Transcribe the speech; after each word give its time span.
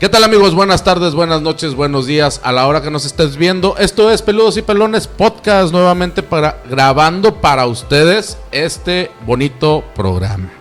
¿Qué 0.00 0.08
tal 0.08 0.22
amigos? 0.22 0.54
Buenas 0.54 0.84
tardes, 0.84 1.12
buenas 1.12 1.42
noches, 1.42 1.74
buenos 1.74 2.06
días 2.06 2.40
a 2.44 2.52
la 2.52 2.68
hora 2.68 2.80
que 2.80 2.90
nos 2.90 3.04
estés 3.04 3.36
viendo. 3.36 3.76
Esto 3.78 4.12
es 4.12 4.22
Peludos 4.22 4.56
y 4.56 4.62
Pelones 4.62 5.08
Podcast 5.08 5.72
nuevamente 5.72 6.22
para 6.22 6.62
grabando 6.70 7.40
para 7.40 7.66
ustedes 7.66 8.38
este 8.52 9.10
bonito 9.26 9.82
programa. 9.96 10.52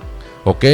¿Ok? 0.44 0.66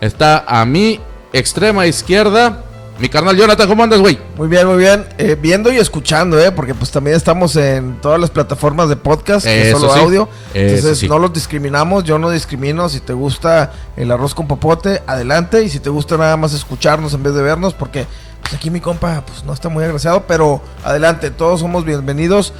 Está 0.00 0.44
a 0.48 0.64
mi 0.64 0.98
extrema 1.32 1.86
izquierda 1.86 2.64
mi 3.00 3.08
carnal 3.08 3.34
Jonathan, 3.34 3.66
¿cómo 3.66 3.82
andas, 3.82 3.98
güey? 3.98 4.18
Muy 4.36 4.46
bien, 4.46 4.66
muy 4.66 4.76
bien. 4.76 5.06
Eh, 5.16 5.34
viendo 5.40 5.72
y 5.72 5.78
escuchando, 5.78 6.38
¿eh? 6.38 6.52
Porque 6.52 6.74
pues 6.74 6.90
también 6.90 7.16
estamos 7.16 7.56
en 7.56 7.98
todas 8.02 8.20
las 8.20 8.28
plataformas 8.28 8.90
de 8.90 8.96
podcast, 8.96 9.46
que 9.46 9.70
solo 9.70 9.90
audio. 9.94 10.28
Entonces 10.52 11.08
no 11.08 11.18
los 11.18 11.32
discriminamos, 11.32 12.04
yo 12.04 12.18
no 12.18 12.30
discrimino. 12.30 12.90
Si 12.90 13.00
te 13.00 13.14
gusta 13.14 13.72
el 13.96 14.10
arroz 14.10 14.34
con 14.34 14.46
popote, 14.46 15.02
adelante. 15.06 15.64
Y 15.64 15.70
si 15.70 15.80
te 15.80 15.88
gusta 15.88 16.18
nada 16.18 16.36
más 16.36 16.52
escucharnos 16.52 17.14
en 17.14 17.22
vez 17.22 17.32
de 17.34 17.40
vernos, 17.40 17.72
porque 17.72 18.06
pues, 18.42 18.52
aquí 18.52 18.68
mi 18.68 18.80
compa 18.80 19.24
pues 19.26 19.44
no 19.44 19.54
está 19.54 19.70
muy 19.70 19.82
agraciado, 19.82 20.24
pero 20.26 20.60
adelante, 20.84 21.30
todos 21.30 21.60
somos 21.60 21.86
bienvenidos. 21.86 22.52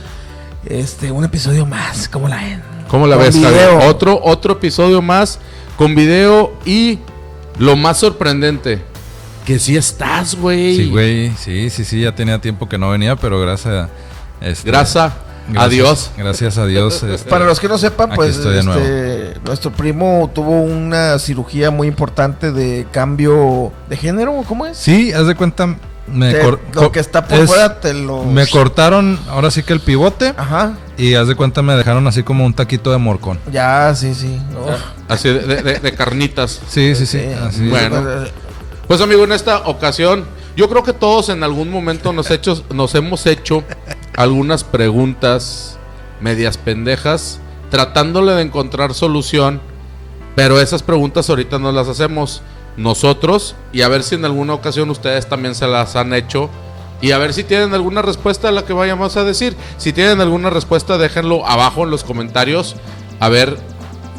Este, 0.64 1.12
un 1.12 1.24
episodio 1.24 1.66
más, 1.66 2.08
¿cómo 2.08 2.28
la 2.28 2.36
ven? 2.36 2.62
¿Cómo 2.88 3.06
la 3.06 3.16
ves, 3.16 3.38
Otro, 3.86 4.18
otro 4.22 4.54
episodio 4.54 5.02
más 5.02 5.38
con 5.76 5.94
video 5.94 6.54
y 6.64 6.98
lo 7.58 7.76
más 7.76 7.98
sorprendente 7.98 8.89
que 9.50 9.58
sí 9.58 9.76
estás, 9.76 10.36
güey. 10.36 10.76
Sí, 10.76 10.88
güey. 10.90 11.32
Sí, 11.36 11.70
sí, 11.70 11.84
sí. 11.84 12.02
Ya 12.02 12.14
tenía 12.14 12.40
tiempo 12.40 12.68
que 12.68 12.78
no 12.78 12.90
venía, 12.90 13.16
pero 13.16 13.40
gracias. 13.40 13.88
Este, 14.40 14.70
gracias. 14.70 15.12
a 15.56 15.68
Dios. 15.68 16.12
Gracias 16.16 16.56
a 16.56 16.66
Dios. 16.66 17.02
Este, 17.10 17.28
Para 17.28 17.46
los 17.46 17.58
que 17.58 17.66
no 17.66 17.76
sepan, 17.76 18.10
pues 18.14 18.36
este, 18.36 19.34
nuestro 19.44 19.72
primo 19.72 20.30
tuvo 20.32 20.60
una 20.62 21.18
cirugía 21.18 21.72
muy 21.72 21.88
importante 21.88 22.52
de 22.52 22.86
cambio 22.92 23.72
de 23.88 23.96
género, 23.96 24.44
¿cómo 24.46 24.66
es? 24.66 24.76
Sí, 24.76 25.12
haz 25.12 25.26
de 25.26 25.34
cuenta. 25.34 25.76
Me 26.06 26.32
lo 26.74 26.90
que 26.92 26.98
está 27.00 27.26
por 27.26 27.46
fuera 27.46 27.80
te 27.80 27.92
lo. 27.92 28.24
Me 28.24 28.46
cortaron 28.46 29.18
ahora 29.28 29.50
sí 29.50 29.64
que 29.64 29.72
el 29.72 29.80
pivote. 29.80 30.32
Ajá. 30.36 30.76
Y 30.96 31.14
haz 31.14 31.26
de 31.26 31.34
cuenta 31.34 31.62
me 31.62 31.74
dejaron 31.74 32.06
así 32.06 32.22
como 32.22 32.44
un 32.44 32.54
taquito 32.54 32.92
de 32.92 32.98
morcón. 32.98 33.40
Ya, 33.50 33.92
sí, 33.96 34.14
sí. 34.14 34.40
Así 35.08 35.28
de, 35.28 35.94
carnitas. 35.96 36.60
Sí, 36.68 36.94
sí, 36.94 37.06
sí. 37.06 37.20
Así. 37.44 37.68
Bueno. 37.68 38.00
Pues 38.90 39.00
amigo, 39.02 39.22
en 39.22 39.30
esta 39.30 39.68
ocasión, 39.68 40.24
yo 40.56 40.68
creo 40.68 40.82
que 40.82 40.92
todos 40.92 41.28
en 41.28 41.44
algún 41.44 41.70
momento 41.70 42.12
nos, 42.12 42.26
nos 42.74 42.94
hemos 42.96 43.24
hecho 43.26 43.62
algunas 44.16 44.64
preguntas 44.64 45.78
medias 46.20 46.58
pendejas, 46.58 47.38
tratándole 47.70 48.32
de 48.32 48.42
encontrar 48.42 48.92
solución, 48.92 49.60
pero 50.34 50.60
esas 50.60 50.82
preguntas 50.82 51.30
ahorita 51.30 51.60
no 51.60 51.70
las 51.70 51.86
hacemos 51.86 52.42
nosotros 52.76 53.54
y 53.72 53.82
a 53.82 53.88
ver 53.88 54.02
si 54.02 54.16
en 54.16 54.24
alguna 54.24 54.54
ocasión 54.54 54.90
ustedes 54.90 55.28
también 55.28 55.54
se 55.54 55.68
las 55.68 55.94
han 55.94 56.12
hecho 56.12 56.50
y 57.00 57.12
a 57.12 57.18
ver 57.18 57.32
si 57.32 57.44
tienen 57.44 57.72
alguna 57.74 58.02
respuesta 58.02 58.48
a 58.48 58.52
la 58.52 58.64
que 58.64 58.72
vayamos 58.72 59.16
a 59.16 59.22
decir. 59.22 59.56
Si 59.76 59.92
tienen 59.92 60.20
alguna 60.20 60.50
respuesta, 60.50 60.98
déjenlo 60.98 61.46
abajo 61.46 61.84
en 61.84 61.90
los 61.90 62.02
comentarios. 62.02 62.74
A 63.20 63.28
ver 63.28 63.56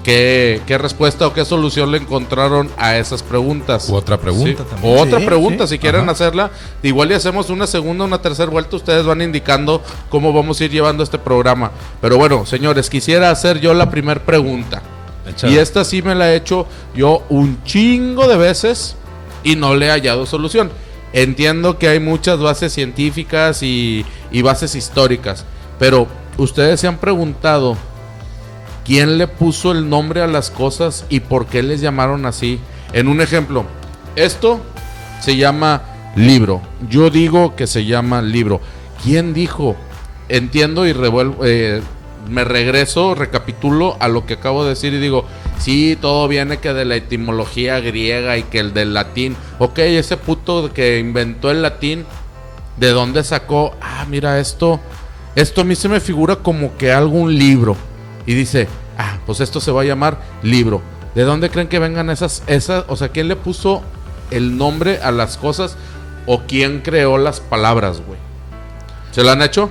¿Qué, 0.03 0.77
respuesta 0.79 1.27
o 1.27 1.33
qué 1.33 1.45
solución 1.45 1.91
le 1.91 1.99
encontraron 1.99 2.69
a 2.77 2.97
esas 2.97 3.21
preguntas? 3.21 3.87
U 3.89 3.95
otra 3.95 4.17
pregunta 4.17 4.63
también. 4.63 4.97
O 4.97 5.01
otra 5.01 5.19
pregunta, 5.19 5.67
si 5.67 5.77
quieren 5.77 6.09
hacerla. 6.09 6.49
Igual 6.81 7.11
y 7.11 7.13
hacemos 7.13 7.49
una 7.49 7.67
segunda, 7.67 8.05
una 8.05 8.21
tercera 8.21 8.49
vuelta. 8.49 8.75
Ustedes 8.75 9.05
van 9.05 9.21
indicando 9.21 9.81
cómo 10.09 10.33
vamos 10.33 10.59
a 10.59 10.65
ir 10.65 10.71
llevando 10.71 11.03
este 11.03 11.19
programa. 11.19 11.71
Pero 12.01 12.17
bueno, 12.17 12.45
señores, 12.45 12.89
quisiera 12.89 13.29
hacer 13.29 13.59
yo 13.59 13.73
la 13.73 13.91
primera 13.91 14.23
pregunta. 14.23 14.81
Y 15.43 15.57
esta 15.57 15.85
sí 15.85 16.01
me 16.01 16.15
la 16.15 16.31
he 16.31 16.35
hecho 16.35 16.65
yo 16.95 17.23
un 17.29 17.63
chingo 17.63 18.27
de 18.27 18.37
veces 18.37 18.95
y 19.43 19.55
no 19.55 19.75
le 19.75 19.87
he 19.87 19.89
hallado 19.91 20.25
solución. 20.25 20.71
Entiendo 21.13 21.77
que 21.77 21.87
hay 21.89 21.99
muchas 21.99 22.39
bases 22.39 22.73
científicas 22.73 23.61
y, 23.61 24.05
y 24.31 24.41
bases 24.41 24.73
históricas. 24.73 25.45
Pero 25.77 26.07
ustedes 26.37 26.79
se 26.79 26.87
han 26.87 26.97
preguntado 26.97 27.77
quién 28.85 29.17
le 29.17 29.27
puso 29.27 29.71
el 29.71 29.89
nombre 29.89 30.21
a 30.21 30.27
las 30.27 30.49
cosas 30.49 31.05
y 31.09 31.21
por 31.21 31.45
qué 31.47 31.63
les 31.63 31.81
llamaron 31.81 32.25
así. 32.25 32.59
En 32.93 33.07
un 33.07 33.21
ejemplo, 33.21 33.65
esto 34.15 34.59
se 35.19 35.37
llama 35.37 35.83
libro. 36.15 36.61
Yo 36.89 37.09
digo 37.09 37.55
que 37.55 37.67
se 37.67 37.85
llama 37.85 38.21
libro. 38.21 38.61
¿Quién 39.03 39.33
dijo? 39.33 39.75
Entiendo 40.29 40.85
y 40.85 40.93
revuelvo, 40.93 41.45
eh, 41.45 41.81
me 42.29 42.43
regreso, 42.43 43.15
recapitulo 43.15 43.97
a 43.99 44.07
lo 44.07 44.25
que 44.25 44.35
acabo 44.35 44.63
de 44.63 44.71
decir 44.71 44.93
y 44.93 44.99
digo, 44.99 45.25
sí, 45.59 45.97
todo 45.99 46.27
viene 46.27 46.57
que 46.57 46.73
de 46.73 46.85
la 46.85 46.95
etimología 46.95 47.79
griega 47.79 48.37
y 48.37 48.43
que 48.43 48.59
el 48.59 48.73
del 48.73 48.93
latín. 48.93 49.35
Ok, 49.59 49.79
ese 49.79 50.17
puto 50.17 50.71
que 50.73 50.99
inventó 50.99 51.51
el 51.51 51.61
latín, 51.61 52.05
¿de 52.77 52.89
dónde 52.89 53.23
sacó? 53.23 53.73
Ah, 53.81 54.05
mira 54.09 54.39
esto. 54.39 54.79
Esto 55.35 55.61
a 55.61 55.63
mí 55.63 55.75
se 55.75 55.87
me 55.87 55.99
figura 55.99 56.37
como 56.37 56.75
que 56.77 56.91
algún 56.91 57.37
libro 57.37 57.77
y 58.25 58.33
dice, 58.33 58.67
ah, 58.97 59.17
pues 59.25 59.39
esto 59.39 59.59
se 59.59 59.71
va 59.71 59.81
a 59.81 59.85
llamar 59.85 60.19
libro. 60.43 60.81
¿De 61.15 61.23
dónde 61.23 61.49
creen 61.49 61.67
que 61.67 61.79
vengan 61.79 62.09
esas, 62.09 62.43
esas, 62.47 62.85
o 62.87 62.95
sea, 62.95 63.09
quién 63.09 63.27
le 63.27 63.35
puso 63.35 63.81
el 64.29 64.57
nombre 64.57 65.01
a 65.01 65.11
las 65.11 65.37
cosas 65.37 65.75
o 66.25 66.41
quién 66.47 66.81
creó 66.81 67.17
las 67.17 67.39
palabras, 67.39 68.01
güey? 68.05 68.19
¿Se 69.11 69.23
lo 69.23 69.31
han 69.31 69.41
hecho? 69.41 69.69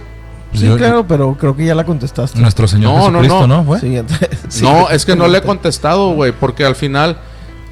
Sí, 0.52 0.68
claro, 0.76 1.06
pero 1.06 1.36
creo 1.38 1.56
que 1.56 1.64
ya 1.64 1.74
la 1.74 1.84
contestaste. 1.84 2.38
Nuestro 2.40 2.66
Señor 2.66 2.92
no, 2.92 3.20
Jesucristo, 3.20 3.46
¿no? 3.46 3.64
¿no? 3.64 3.78
no, 4.62 4.90
es 4.90 5.06
que 5.06 5.14
no 5.14 5.28
le 5.28 5.38
he 5.38 5.42
contestado, 5.42 6.12
güey, 6.12 6.32
porque 6.32 6.64
al 6.64 6.74
final 6.74 7.18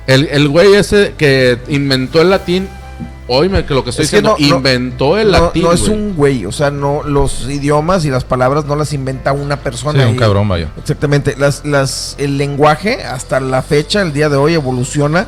el, 0.06 0.28
el 0.28 0.48
güey 0.48 0.74
ese 0.74 1.14
que 1.18 1.58
inventó 1.68 2.22
el 2.22 2.30
latín 2.30 2.68
Oíme 3.28 3.66
que 3.66 3.74
lo 3.74 3.84
que 3.84 3.90
estoy 3.90 4.06
diciendo, 4.06 4.36
inventó 4.38 5.18
el 5.18 5.32
latín. 5.32 5.62
No 5.62 5.72
es 5.72 5.82
un 5.82 6.16
güey, 6.16 6.46
o 6.46 6.52
sea, 6.52 6.70
no 6.70 7.02
los 7.02 7.48
idiomas 7.48 8.06
y 8.06 8.10
las 8.10 8.24
palabras 8.24 8.64
no 8.64 8.74
las 8.74 8.94
inventa 8.94 9.32
una 9.32 9.58
persona. 9.58 10.02
Sí, 10.02 10.10
un 10.10 10.16
cabrón, 10.16 10.48
vaya. 10.48 10.70
Exactamente. 10.78 11.36
Las, 11.38 11.64
las, 11.66 12.16
el 12.18 12.38
lenguaje, 12.38 13.04
hasta 13.04 13.38
la 13.40 13.60
fecha, 13.60 14.00
el 14.00 14.14
día 14.14 14.30
de 14.30 14.36
hoy, 14.36 14.54
evoluciona 14.54 15.26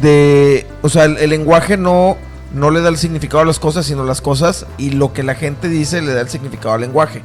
de. 0.00 0.64
O 0.82 0.88
sea, 0.88 1.04
el, 1.06 1.28
lenguaje 1.28 1.76
no, 1.76 2.16
no 2.54 2.70
le 2.70 2.80
da 2.80 2.88
el 2.88 2.98
significado 2.98 3.42
a 3.42 3.46
las 3.46 3.58
cosas, 3.58 3.84
sino 3.84 4.04
las 4.04 4.20
cosas 4.20 4.66
y 4.78 4.90
lo 4.90 5.12
que 5.12 5.24
la 5.24 5.34
gente 5.34 5.68
dice 5.68 6.02
le 6.02 6.14
da 6.14 6.20
el 6.20 6.28
significado 6.28 6.74
al 6.74 6.82
lenguaje. 6.82 7.22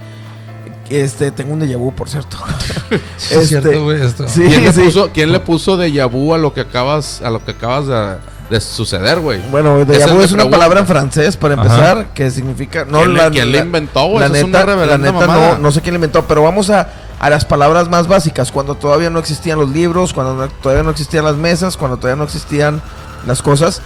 Este, 0.89 1.29
tengo 1.29 1.53
un 1.53 1.61
déjà 1.61 1.77
vu, 1.77 1.93
por 1.93 2.09
cierto. 2.09 2.37
es 3.31 3.47
cierto, 3.47 3.69
este, 3.69 3.79
güey, 3.79 4.01
esto. 4.01 4.25
¿Quién, 4.33 4.63
le 4.63 4.71
puso, 4.71 5.11
¿Quién 5.13 5.31
le 5.31 5.39
puso 5.39 5.77
déjà 5.77 6.09
vu 6.09 6.33
a 6.33 6.39
lo 6.39 6.51
que 6.51 6.61
acabas, 6.61 7.21
a 7.21 7.29
lo 7.29 7.45
que 7.45 7.51
acabas 7.51 7.85
de 7.85 8.38
de 8.49 8.59
suceder, 8.59 9.19
güey. 9.19 9.41
Bueno, 9.51 9.85
de 9.85 10.05
vu 10.07 10.21
es 10.21 10.31
una 10.31 10.49
palabra 10.49 10.79
en 10.79 10.87
francés 10.87 11.37
para 11.37 11.53
empezar 11.53 12.07
que 12.13 12.31
significa 12.31 12.85
no 12.85 12.99
¿Quién, 12.99 13.13
la, 13.13 13.29
¿quién 13.29 13.51
le 13.51 13.59
inventó, 13.59 14.07
güey? 14.07 14.19
La 14.19 14.29
neta, 14.29 14.65
la 14.65 14.97
neta 14.97 15.27
no, 15.27 15.57
no 15.59 15.71
sé 15.71 15.81
quién 15.81 15.93
le 15.93 15.97
inventó, 15.97 16.25
pero 16.25 16.43
vamos 16.43 16.69
a, 16.69 16.89
a 17.19 17.29
las 17.29 17.45
palabras 17.45 17.89
más 17.89 18.07
básicas, 18.07 18.51
cuando 18.51 18.75
todavía 18.75 19.09
no 19.09 19.19
existían 19.19 19.59
los 19.59 19.69
libros, 19.69 20.13
cuando 20.13 20.47
todavía 20.47 20.83
no 20.83 20.89
existían 20.89 21.25
las 21.25 21.35
mesas, 21.35 21.77
cuando 21.77 21.97
todavía 21.97 22.17
no 22.17 22.23
existían 22.23 22.81
las 23.27 23.41
cosas 23.41 23.81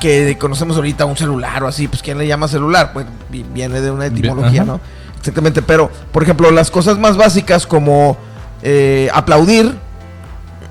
que 0.00 0.36
conocemos 0.38 0.76
ahorita 0.76 1.04
un 1.04 1.16
celular 1.16 1.62
o 1.64 1.68
así, 1.68 1.88
pues 1.88 2.02
quién 2.02 2.18
le 2.18 2.26
llama 2.26 2.48
celular, 2.48 2.92
pues 2.92 3.06
viene 3.30 3.80
de 3.80 3.90
una 3.90 4.06
etimología, 4.06 4.64
¿no? 4.64 4.80
Exactamente, 5.18 5.62
pero 5.62 5.90
por 6.12 6.22
ejemplo, 6.22 6.50
las 6.50 6.70
cosas 6.70 6.98
más 6.98 7.16
básicas 7.16 7.66
como 7.66 8.16
eh, 8.62 9.10
aplaudir 9.12 9.74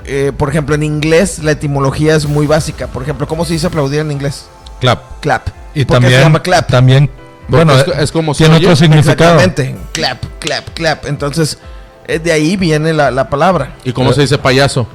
eh, 0.09 0.31
por 0.35 0.49
ejemplo, 0.49 0.75
en 0.75 0.83
inglés 0.83 1.39
la 1.39 1.51
etimología 1.51 2.15
es 2.15 2.25
muy 2.25 2.47
básica. 2.47 2.87
Por 2.87 3.03
ejemplo, 3.03 3.27
¿cómo 3.27 3.45
se 3.45 3.53
dice 3.53 3.67
aplaudir 3.67 3.99
en 3.99 4.11
inglés? 4.11 4.45
Clap. 4.79 5.19
Clap. 5.21 5.47
Y 5.73 5.85
también, 5.85 6.13
se 6.13 6.19
llama 6.19 6.41
clap? 6.41 6.67
También, 6.67 7.09
bueno, 7.47 7.73
es, 7.77 8.11
como 8.11 8.33
tiene 8.33 8.57
otro 8.57 8.75
significado. 8.75 9.39
Exactamente. 9.39 9.75
Clap, 9.91 10.23
clap, 10.39 10.69
clap. 10.73 11.05
Entonces, 11.05 11.59
eh, 12.07 12.19
de 12.19 12.31
ahí 12.31 12.57
viene 12.57 12.93
la, 12.93 13.29
palabra. 13.29 13.75
¿Y 13.83 13.93
cómo 13.93 14.13
se 14.13 14.21
dice 14.21 14.37
payaso? 14.37 14.87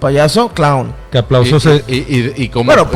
Payaso, 0.00 0.50
clown. 0.50 0.94
Que 1.10 1.18
aplauso 1.18 1.58
se... 1.58 1.82
Y, 1.88 2.44
y, 2.44 2.48
Bueno, 2.48 2.88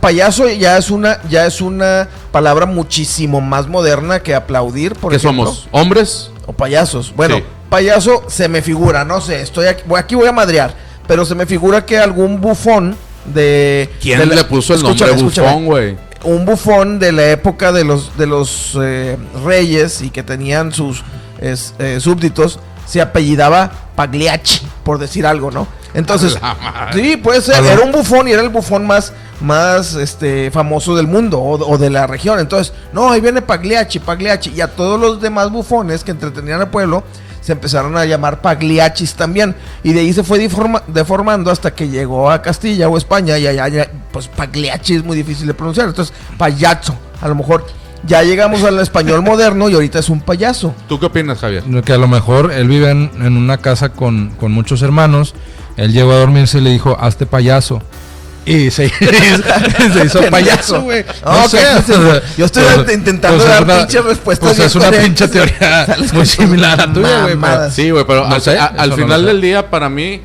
payaso 0.00 0.48
ya 0.48 0.76
es 0.78 0.90
una 0.90 1.20
ya 1.28 1.44
es 1.46 1.60
una 1.60 2.08
palabra 2.30 2.66
muchísimo 2.66 3.40
más 3.40 3.66
moderna 3.66 4.20
que 4.20 4.34
aplaudir, 4.34 4.94
por 4.94 5.10
¿Qué 5.10 5.18
somos? 5.18 5.66
¿Hombres? 5.72 6.30
O 6.46 6.52
payasos. 6.52 7.12
Bueno, 7.14 7.40
payaso 7.68 8.24
se 8.28 8.48
me 8.48 8.62
figura, 8.62 9.04
no 9.04 9.20
sé, 9.20 9.42
estoy 9.42 9.66
aquí, 9.66 9.82
aquí 9.96 10.14
voy 10.14 10.28
a 10.28 10.32
madrear, 10.32 10.74
pero 11.06 11.24
se 11.24 11.34
me 11.34 11.46
figura 11.46 11.84
que 11.84 11.98
algún 11.98 12.40
bufón 12.40 12.96
de... 13.34 13.90
¿Quién 14.00 14.28
le 14.28 14.44
puso 14.44 14.74
el 14.74 14.82
nombre 14.82 15.12
bufón, 15.12 15.66
güey? 15.66 15.96
Un 16.24 16.44
bufón 16.44 16.98
de 16.98 17.12
la 17.12 17.30
época 17.30 17.72
de 17.72 17.84
los, 17.84 18.16
de 18.16 18.26
los 18.26 18.78
eh, 18.80 19.16
reyes 19.44 20.02
y 20.02 20.10
que 20.10 20.22
tenían 20.22 20.72
sus 20.72 21.02
eh, 21.40 21.98
súbditos, 22.00 22.58
se 22.86 23.00
apellidaba 23.00 23.85
Pagliacci, 23.96 24.66
por 24.84 24.98
decir 24.98 25.26
algo, 25.26 25.50
¿no? 25.50 25.66
Entonces, 25.94 26.38
sí, 26.92 27.16
puede 27.16 27.40
ser, 27.40 27.64
era 27.64 27.80
un 27.80 27.90
bufón 27.90 28.28
y 28.28 28.32
era 28.32 28.42
el 28.42 28.50
bufón 28.50 28.86
más, 28.86 29.14
más 29.40 29.94
este, 29.94 30.50
famoso 30.50 30.94
del 30.94 31.06
mundo 31.06 31.40
o, 31.40 31.52
o, 31.54 31.78
de 31.78 31.88
la 31.88 32.06
región. 32.06 32.38
Entonces, 32.38 32.74
no, 32.92 33.10
ahí 33.10 33.20
viene 33.22 33.40
Pagliacci, 33.40 33.98
Pagliacci. 33.98 34.50
Y 34.50 34.60
a 34.60 34.68
todos 34.68 35.00
los 35.00 35.20
demás 35.20 35.50
bufones 35.50 36.04
que 36.04 36.10
entretenían 36.10 36.60
al 36.60 36.68
pueblo, 36.68 37.02
se 37.46 37.52
empezaron 37.52 37.96
a 37.96 38.04
llamar 38.04 38.40
pagliachis 38.40 39.14
también. 39.14 39.54
Y 39.84 39.92
de 39.92 40.00
ahí 40.00 40.12
se 40.12 40.24
fue 40.24 40.38
deformando 40.88 41.50
hasta 41.52 41.72
que 41.72 41.88
llegó 41.88 42.28
a 42.28 42.42
Castilla 42.42 42.88
o 42.88 42.98
España 42.98 43.38
y 43.38 43.46
allá, 43.46 43.88
pues 44.10 44.26
pagliachi 44.26 44.96
es 44.96 45.04
muy 45.04 45.16
difícil 45.16 45.46
de 45.46 45.54
pronunciar. 45.54 45.86
Entonces, 45.86 46.12
payaso, 46.36 46.96
a 47.20 47.28
lo 47.28 47.36
mejor 47.36 47.64
ya 48.06 48.22
llegamos 48.22 48.62
al 48.62 48.78
español 48.78 49.22
moderno 49.22 49.68
y 49.68 49.74
ahorita 49.74 49.98
es 49.98 50.08
un 50.08 50.20
payaso. 50.20 50.74
¿Tú 50.88 50.98
qué 50.98 51.06
opinas, 51.06 51.38
Javier? 51.38 51.64
Que 51.84 51.92
a 51.92 51.98
lo 51.98 52.08
mejor 52.08 52.52
él 52.52 52.68
vive 52.68 52.90
en, 52.90 53.36
una 53.36 53.58
casa 53.58 53.90
con, 53.90 54.30
con, 54.38 54.52
muchos 54.52 54.82
hermanos. 54.82 55.34
Él 55.76 55.92
llegó 55.92 56.12
a 56.12 56.16
dormirse 56.16 56.58
y 56.58 56.60
le 56.62 56.70
dijo, 56.70 56.96
hazte 57.00 57.26
payaso. 57.26 57.82
Y 58.46 58.70
se, 58.70 58.86
hizo 60.04 60.22
payaso, 60.30 60.82
güey. 60.82 61.04
No, 61.24 61.48
sé, 61.48 61.58
yo 62.38 62.44
estoy 62.46 62.62
intentando 62.94 63.38
pues 63.38 63.48
dar 63.48 63.66
pinche 63.66 64.00
respuestas. 64.00 64.54
Pues 64.54 64.60
es 64.60 64.76
una 64.76 64.92
pinche 64.92 65.26
teoría 65.26 65.86
muy 66.12 66.24
similar 66.24 66.80
a 66.80 66.92
tuya, 66.92 67.22
güey. 67.22 67.36
Sí, 67.72 67.90
güey, 67.90 68.04
pero 68.06 68.24
al, 68.24 68.92
final 68.92 69.26
del 69.26 69.40
día, 69.40 69.68
para 69.68 69.88
mí, 69.88 70.22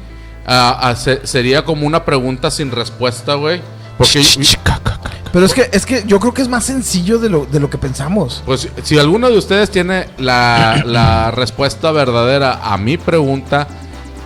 sería 1.24 1.66
como 1.66 1.88
una 1.88 2.06
pregunta 2.06 2.52
sin 2.52 2.70
respuesta, 2.70 3.34
güey. 3.34 3.60
Porque 3.98 4.24
pero 5.32 5.46
es 5.46 5.54
que, 5.54 5.70
es 5.72 5.86
que 5.86 6.04
yo 6.06 6.20
creo 6.20 6.34
que 6.34 6.42
es 6.42 6.48
más 6.48 6.66
sencillo 6.66 7.18
de 7.18 7.30
lo, 7.30 7.46
de 7.46 7.60
lo 7.60 7.70
que 7.70 7.78
pensamos. 7.78 8.44
Pues 8.46 8.68
si 8.84 9.00
alguno 9.00 9.30
de 9.30 9.38
ustedes 9.38 9.70
tiene 9.70 10.08
la, 10.18 10.84
la 10.86 11.32
respuesta 11.32 11.92
verdadera 11.92 12.60
a 12.62 12.78
mi 12.78 12.98
pregunta, 12.98 13.68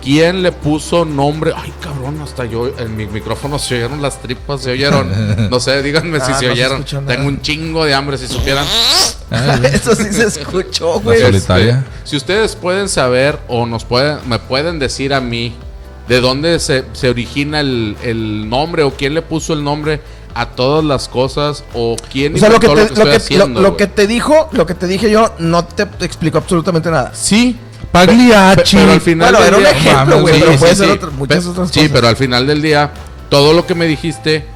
¿quién 0.02 0.42
le 0.42 0.52
puso 0.52 1.04
nombre? 1.04 1.52
Ay, 1.56 1.72
cabrón, 1.80 2.20
hasta 2.20 2.44
yo 2.44 2.68
en 2.78 2.96
mi 2.96 3.06
micrófono 3.06 3.58
se 3.58 3.76
oyeron 3.76 4.02
las 4.02 4.20
tripas, 4.20 4.62
se 4.62 4.70
oyeron. 4.70 5.50
No 5.50 5.60
sé, 5.60 5.82
díganme 5.82 6.20
si 6.20 6.32
ah, 6.32 6.38
se 6.38 6.50
oyeron. 6.50 6.84
Tengo 6.84 7.28
un 7.28 7.40
chingo 7.40 7.84
de 7.84 7.94
hambre, 7.94 8.18
si 8.18 8.26
supieran. 8.26 8.64
Eso 9.72 9.94
sí 9.94 10.12
se 10.12 10.26
escuchó, 10.26 11.00
güey. 11.00 11.22
Este, 11.22 11.76
si 12.04 12.16
ustedes 12.16 12.56
pueden 12.56 12.88
saber 12.88 13.38
o 13.48 13.66
nos 13.66 13.84
pueden, 13.84 14.18
me 14.28 14.38
pueden 14.38 14.78
decir 14.78 15.12
a 15.12 15.20
mí 15.20 15.54
de 16.08 16.20
dónde 16.20 16.60
se, 16.60 16.84
se 16.92 17.10
origina 17.10 17.60
el, 17.60 17.96
el 18.02 18.48
nombre 18.48 18.84
o 18.84 18.92
quién 18.92 19.14
le 19.14 19.22
puso 19.22 19.52
el 19.52 19.64
nombre 19.64 20.00
a 20.36 20.46
todas 20.50 20.84
las 20.84 21.08
cosas 21.08 21.64
o 21.74 21.96
quién 22.12 22.34
o 22.34 22.38
sea, 22.38 22.50
lo 22.50 22.60
que, 22.60 22.68
te, 22.68 22.74
lo, 22.74 22.84
que, 22.84 23.60
lo, 23.60 23.76
que 23.76 23.86
te 23.86 24.06
dijo, 24.06 24.48
lo 24.52 24.66
que 24.66 24.74
te 24.74 24.86
dije 24.86 25.10
yo 25.10 25.32
no 25.38 25.64
te 25.64 25.84
explicó 26.04 26.38
absolutamente 26.38 26.90
nada. 26.90 27.12
Sí, 27.14 27.56
Pagliacci. 27.90 28.76
Pero, 28.76 28.92
al 28.92 29.00
final 29.00 29.32
bueno, 29.32 29.46
era 29.46 29.56
un 29.56 29.66
ejemplo, 29.66 30.20
güey, 30.20 30.40
pero 30.40 30.58
puede 30.58 30.76
ser 30.76 31.10
muchas 31.12 31.46
otras 31.46 31.70
cosas. 31.70 31.70
Sí, 31.70 31.88
pero 31.92 32.08
al 32.08 32.16
final 32.16 32.46
del 32.46 32.60
día 32.60 32.90
todo 33.30 33.52
lo 33.52 33.66
que 33.66 33.74
me 33.74 33.86
dijiste 33.86 34.46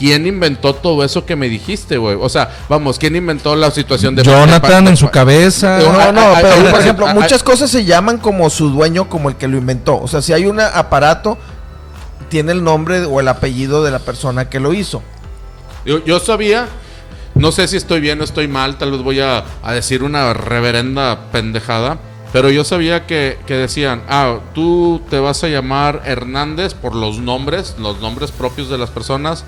¿Quién 0.00 0.26
inventó 0.26 0.74
todo 0.74 1.04
eso 1.04 1.26
que 1.26 1.36
me 1.36 1.50
dijiste, 1.50 1.98
güey? 1.98 2.16
O 2.18 2.30
sea, 2.30 2.48
vamos, 2.70 2.98
¿quién 2.98 3.16
inventó 3.16 3.54
la 3.54 3.70
situación 3.70 4.14
de... 4.14 4.22
Jonathan 4.22 4.88
en 4.88 4.96
su 4.96 5.10
cabeza. 5.10 5.78
No, 5.78 6.10
no, 6.10 6.32
pero 6.40 6.70
por 6.70 6.80
ejemplo, 6.80 7.06
muchas 7.08 7.42
cosas 7.42 7.70
se 7.70 7.84
llaman 7.84 8.16
como 8.16 8.48
su 8.48 8.70
dueño, 8.70 9.10
como 9.10 9.28
el 9.28 9.36
que 9.36 9.46
lo 9.46 9.58
inventó. 9.58 10.00
O 10.00 10.08
sea, 10.08 10.22
si 10.22 10.32
hay 10.32 10.46
un 10.46 10.58
aparato, 10.58 11.36
tiene 12.30 12.52
el 12.52 12.64
nombre 12.64 13.04
o 13.04 13.20
el 13.20 13.28
apellido 13.28 13.84
de 13.84 13.90
la 13.90 13.98
persona 13.98 14.48
que 14.48 14.58
lo 14.58 14.72
hizo. 14.72 15.02
Yo, 15.84 16.20
sabía, 16.20 16.68
no 17.34 17.52
sé 17.52 17.66
si 17.68 17.76
estoy 17.76 18.00
bien 18.00 18.20
o 18.20 18.24
estoy 18.24 18.48
mal, 18.48 18.76
tal 18.76 18.92
vez 18.92 19.02
voy 19.02 19.20
a, 19.20 19.44
decir 19.72 20.02
una 20.02 20.34
reverenda 20.34 21.30
pendejada, 21.32 21.98
pero 22.32 22.50
yo 22.50 22.64
sabía 22.64 23.06
que, 23.06 23.38
decían, 23.48 24.02
ah, 24.08 24.38
tú 24.54 25.00
te 25.08 25.18
vas 25.18 25.42
a 25.42 25.48
llamar 25.48 26.02
Hernández 26.04 26.74
por 26.74 26.94
los 26.94 27.18
nombres, 27.18 27.76
los 27.78 28.00
nombres 28.00 28.30
propios 28.30 28.68
de 28.68 28.78
las 28.78 28.90
personas, 28.90 29.44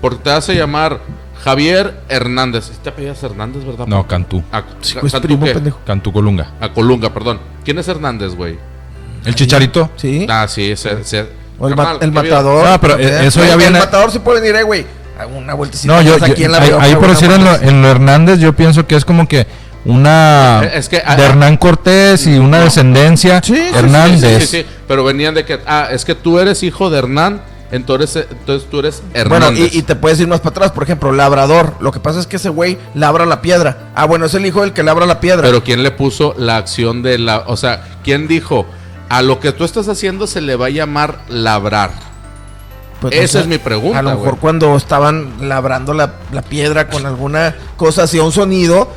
porque 0.00 0.18
te 0.18 0.30
vas 0.30 0.48
a 0.48 0.54
llamar 0.54 1.00
Javier 1.42 2.00
Hernández. 2.08 2.70
¿Te 2.82 2.88
apellidas 2.88 3.22
Hernández, 3.22 3.64
verdad? 3.64 3.86
No, 3.86 4.06
Cantú. 4.06 4.42
Ah, 4.50 4.62
pues 4.80 5.12
¿Cantú 5.12 5.38
Cantú 5.84 6.12
Colunga. 6.12 6.52
A 6.60 6.66
ah, 6.66 6.72
Colunga, 6.72 7.12
perdón. 7.12 7.40
¿Quién 7.64 7.78
es 7.78 7.88
Hernández, 7.88 8.34
güey? 8.34 8.58
¿El 9.24 9.34
Chicharito? 9.34 9.90
Sí. 9.96 10.26
Ah, 10.28 10.46
sí, 10.48 10.70
ese... 10.70 10.90
o 11.58 11.68
el, 11.68 11.74
el 12.00 12.12
matador. 12.12 12.66
No, 12.66 12.80
pero 12.80 12.96
eso 12.98 13.44
ya 13.44 13.56
viene... 13.56 13.78
El 13.78 13.84
matador 13.84 14.10
se 14.10 14.20
puede 14.20 14.40
venir, 14.40 14.56
eh, 14.56 14.62
güey 14.62 15.03
una 15.26 15.54
vueltecita. 15.54 15.94
No, 15.94 16.02
yo, 16.02 16.16
aquí 16.20 16.44
en 16.44 16.52
la 16.52 16.58
ahí, 16.58 16.94
por 16.96 17.08
decir 17.08 17.30
en 17.30 17.82
lo, 17.82 17.88
Hernández, 17.88 18.38
yo 18.38 18.52
pienso 18.54 18.86
que 18.86 18.96
es 18.96 19.04
como 19.04 19.28
que 19.28 19.46
una 19.84 20.62
es 20.72 20.88
que, 20.88 20.96
de 20.96 21.02
ah, 21.04 21.16
Hernán 21.18 21.56
Cortés 21.56 22.26
y 22.26 22.38
una 22.38 22.60
descendencia 22.60 23.42
Hernández. 23.74 24.48
Sí, 24.48 24.58
sí, 24.58 24.66
pero 24.88 25.04
venían 25.04 25.34
de 25.34 25.44
que, 25.44 25.60
ah, 25.66 25.88
es 25.90 26.04
que 26.04 26.14
tú 26.14 26.38
eres 26.38 26.62
hijo 26.62 26.88
de 26.90 26.98
Hernán, 26.98 27.42
entonces, 27.70 28.26
entonces 28.30 28.68
tú 28.70 28.78
eres 28.78 29.02
Hernández. 29.12 29.58
Bueno, 29.58 29.70
y, 29.72 29.82
te 29.82 29.94
puedes 29.94 30.18
ir 30.20 30.26
más 30.26 30.40
para 30.40 30.50
atrás, 30.50 30.72
por 30.72 30.84
ejemplo, 30.84 31.12
labrador. 31.12 31.74
Lo 31.80 31.92
que 31.92 32.00
pasa 32.00 32.20
es 32.20 32.26
que 32.26 32.36
ese 32.36 32.48
güey 32.48 32.78
labra 32.94 33.26
la 33.26 33.42
piedra. 33.42 33.90
Ah, 33.94 34.06
bueno, 34.06 34.26
es 34.26 34.34
el 34.34 34.46
hijo 34.46 34.62
del 34.62 34.72
que 34.72 34.82
labra 34.82 35.06
la 35.06 35.20
piedra. 35.20 35.42
Pero 35.42 35.62
¿quién 35.62 35.82
le 35.82 35.90
puso 35.90 36.34
la 36.38 36.56
acción 36.56 37.02
de 37.02 37.18
la, 37.18 37.44
o 37.46 37.56
sea, 37.56 37.98
quién 38.02 38.26
dijo, 38.26 38.66
a 39.08 39.22
lo 39.22 39.38
que 39.38 39.52
tú 39.52 39.64
estás 39.64 39.88
haciendo 39.88 40.26
se 40.26 40.40
le 40.40 40.56
va 40.56 40.66
a 40.66 40.70
llamar 40.70 41.20
labrar? 41.28 42.13
Pues, 43.00 43.14
Esa 43.14 43.40
es 43.40 43.46
mi 43.46 43.58
pregunta. 43.58 43.98
A 43.98 44.02
lo 44.02 44.10
mejor 44.10 44.38
cuando 44.38 44.76
estaban 44.76 45.34
labrando 45.40 45.92
la, 45.92 46.12
piedra 46.48 46.88
con 46.88 47.06
alguna 47.06 47.54
cosa, 47.76 48.04
hacía 48.04 48.22
un 48.22 48.32
sonido 48.32 48.92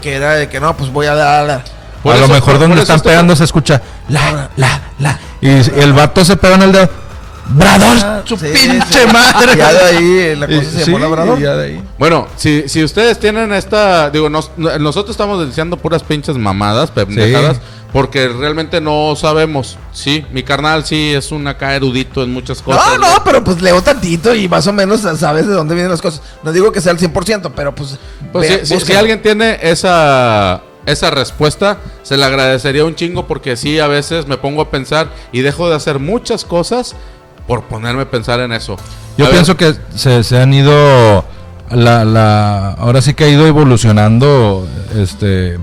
que, 0.00 0.14
era 0.14 0.34
de 0.34 0.48
que 0.48 0.60
no, 0.60 0.76
pues 0.76 0.90
voy 0.92 1.06
a 1.06 1.14
dar. 1.14 1.50
a 1.50 2.16
lo 2.16 2.28
mejor 2.28 2.58
donde 2.58 2.80
están 2.80 3.00
pegando 3.00 3.36
se 3.36 3.44
escucha 3.44 3.80
la, 4.08 4.50
la, 4.56 4.82
la. 4.98 5.18
Y 5.40 5.48
el 5.48 5.92
vato 5.92 6.24
se 6.24 6.36
pega 6.36 6.56
en 6.56 6.62
el 6.62 6.72
dedo. 6.72 7.02
¡Brador! 7.48 7.96
Ah, 8.02 8.22
su 8.24 8.36
pinche 8.36 9.06
madre. 9.12 9.56
Ya 9.56 9.72
de 9.72 9.80
ahí 9.80 10.36
la 10.36 10.46
cosa 10.46 10.70
se 10.70 10.84
llamó 10.84 10.98
labrador. 10.98 11.38
Bueno, 11.98 12.28
si, 12.36 12.68
si 12.68 12.82
ustedes 12.82 13.18
tienen 13.18 13.52
esta. 13.52 14.10
Digo, 14.10 14.28
nosotros 14.30 15.10
estamos 15.10 15.46
diciendo 15.46 15.76
puras 15.76 16.02
pinches 16.02 16.36
mamadas, 16.36 16.90
pendejadas. 16.90 17.60
Porque 17.92 18.28
realmente 18.28 18.80
no 18.80 19.14
sabemos. 19.16 19.76
Sí, 19.92 20.24
mi 20.32 20.42
carnal 20.42 20.84
sí 20.84 21.12
es 21.12 21.30
un 21.30 21.46
acá 21.46 21.74
erudito 21.74 22.22
en 22.22 22.32
muchas 22.32 22.62
cosas. 22.62 22.82
No, 22.86 22.98
no, 22.98 23.24
pero 23.24 23.44
pues 23.44 23.60
leo 23.60 23.82
tantito 23.82 24.34
y 24.34 24.48
más 24.48 24.66
o 24.66 24.72
menos 24.72 25.02
sabes 25.18 25.46
de 25.46 25.52
dónde 25.52 25.74
vienen 25.74 25.90
las 25.90 26.00
cosas. 26.00 26.22
No 26.42 26.52
digo 26.52 26.72
que 26.72 26.80
sea 26.80 26.92
el 26.92 26.98
100%, 26.98 27.52
pero 27.54 27.74
pues... 27.74 27.98
pues 28.32 28.66
si, 28.66 28.92
alguien 28.94 29.20
tiene 29.20 29.58
esa, 29.60 30.62
esa 30.86 31.10
respuesta, 31.10 31.78
se 32.02 32.16
le 32.16 32.24
agradecería 32.24 32.84
un 32.86 32.94
chingo 32.94 33.26
porque 33.26 33.58
sí, 33.58 33.78
a 33.78 33.88
veces 33.88 34.26
me 34.26 34.38
pongo 34.38 34.62
a 34.62 34.70
pensar 34.70 35.08
y 35.30 35.42
dejo 35.42 35.68
de 35.68 35.76
hacer 35.76 35.98
muchas 35.98 36.46
cosas 36.46 36.96
por 37.46 37.64
ponerme 37.64 38.02
a 38.02 38.10
pensar 38.10 38.40
en 38.40 38.52
eso. 38.52 38.76
Yo 39.18 39.28
pienso 39.28 39.56
que 39.56 39.74
se, 39.94 40.24
se 40.24 40.38
han 40.40 40.54
ido... 40.54 41.24
La, 41.70 42.04
la, 42.04 42.72
ahora 42.72 43.00
sí 43.00 43.14
que 43.14 43.24
ha 43.24 43.28
ido 43.28 43.46
evolucionando 43.46 44.68
este 44.94 45.58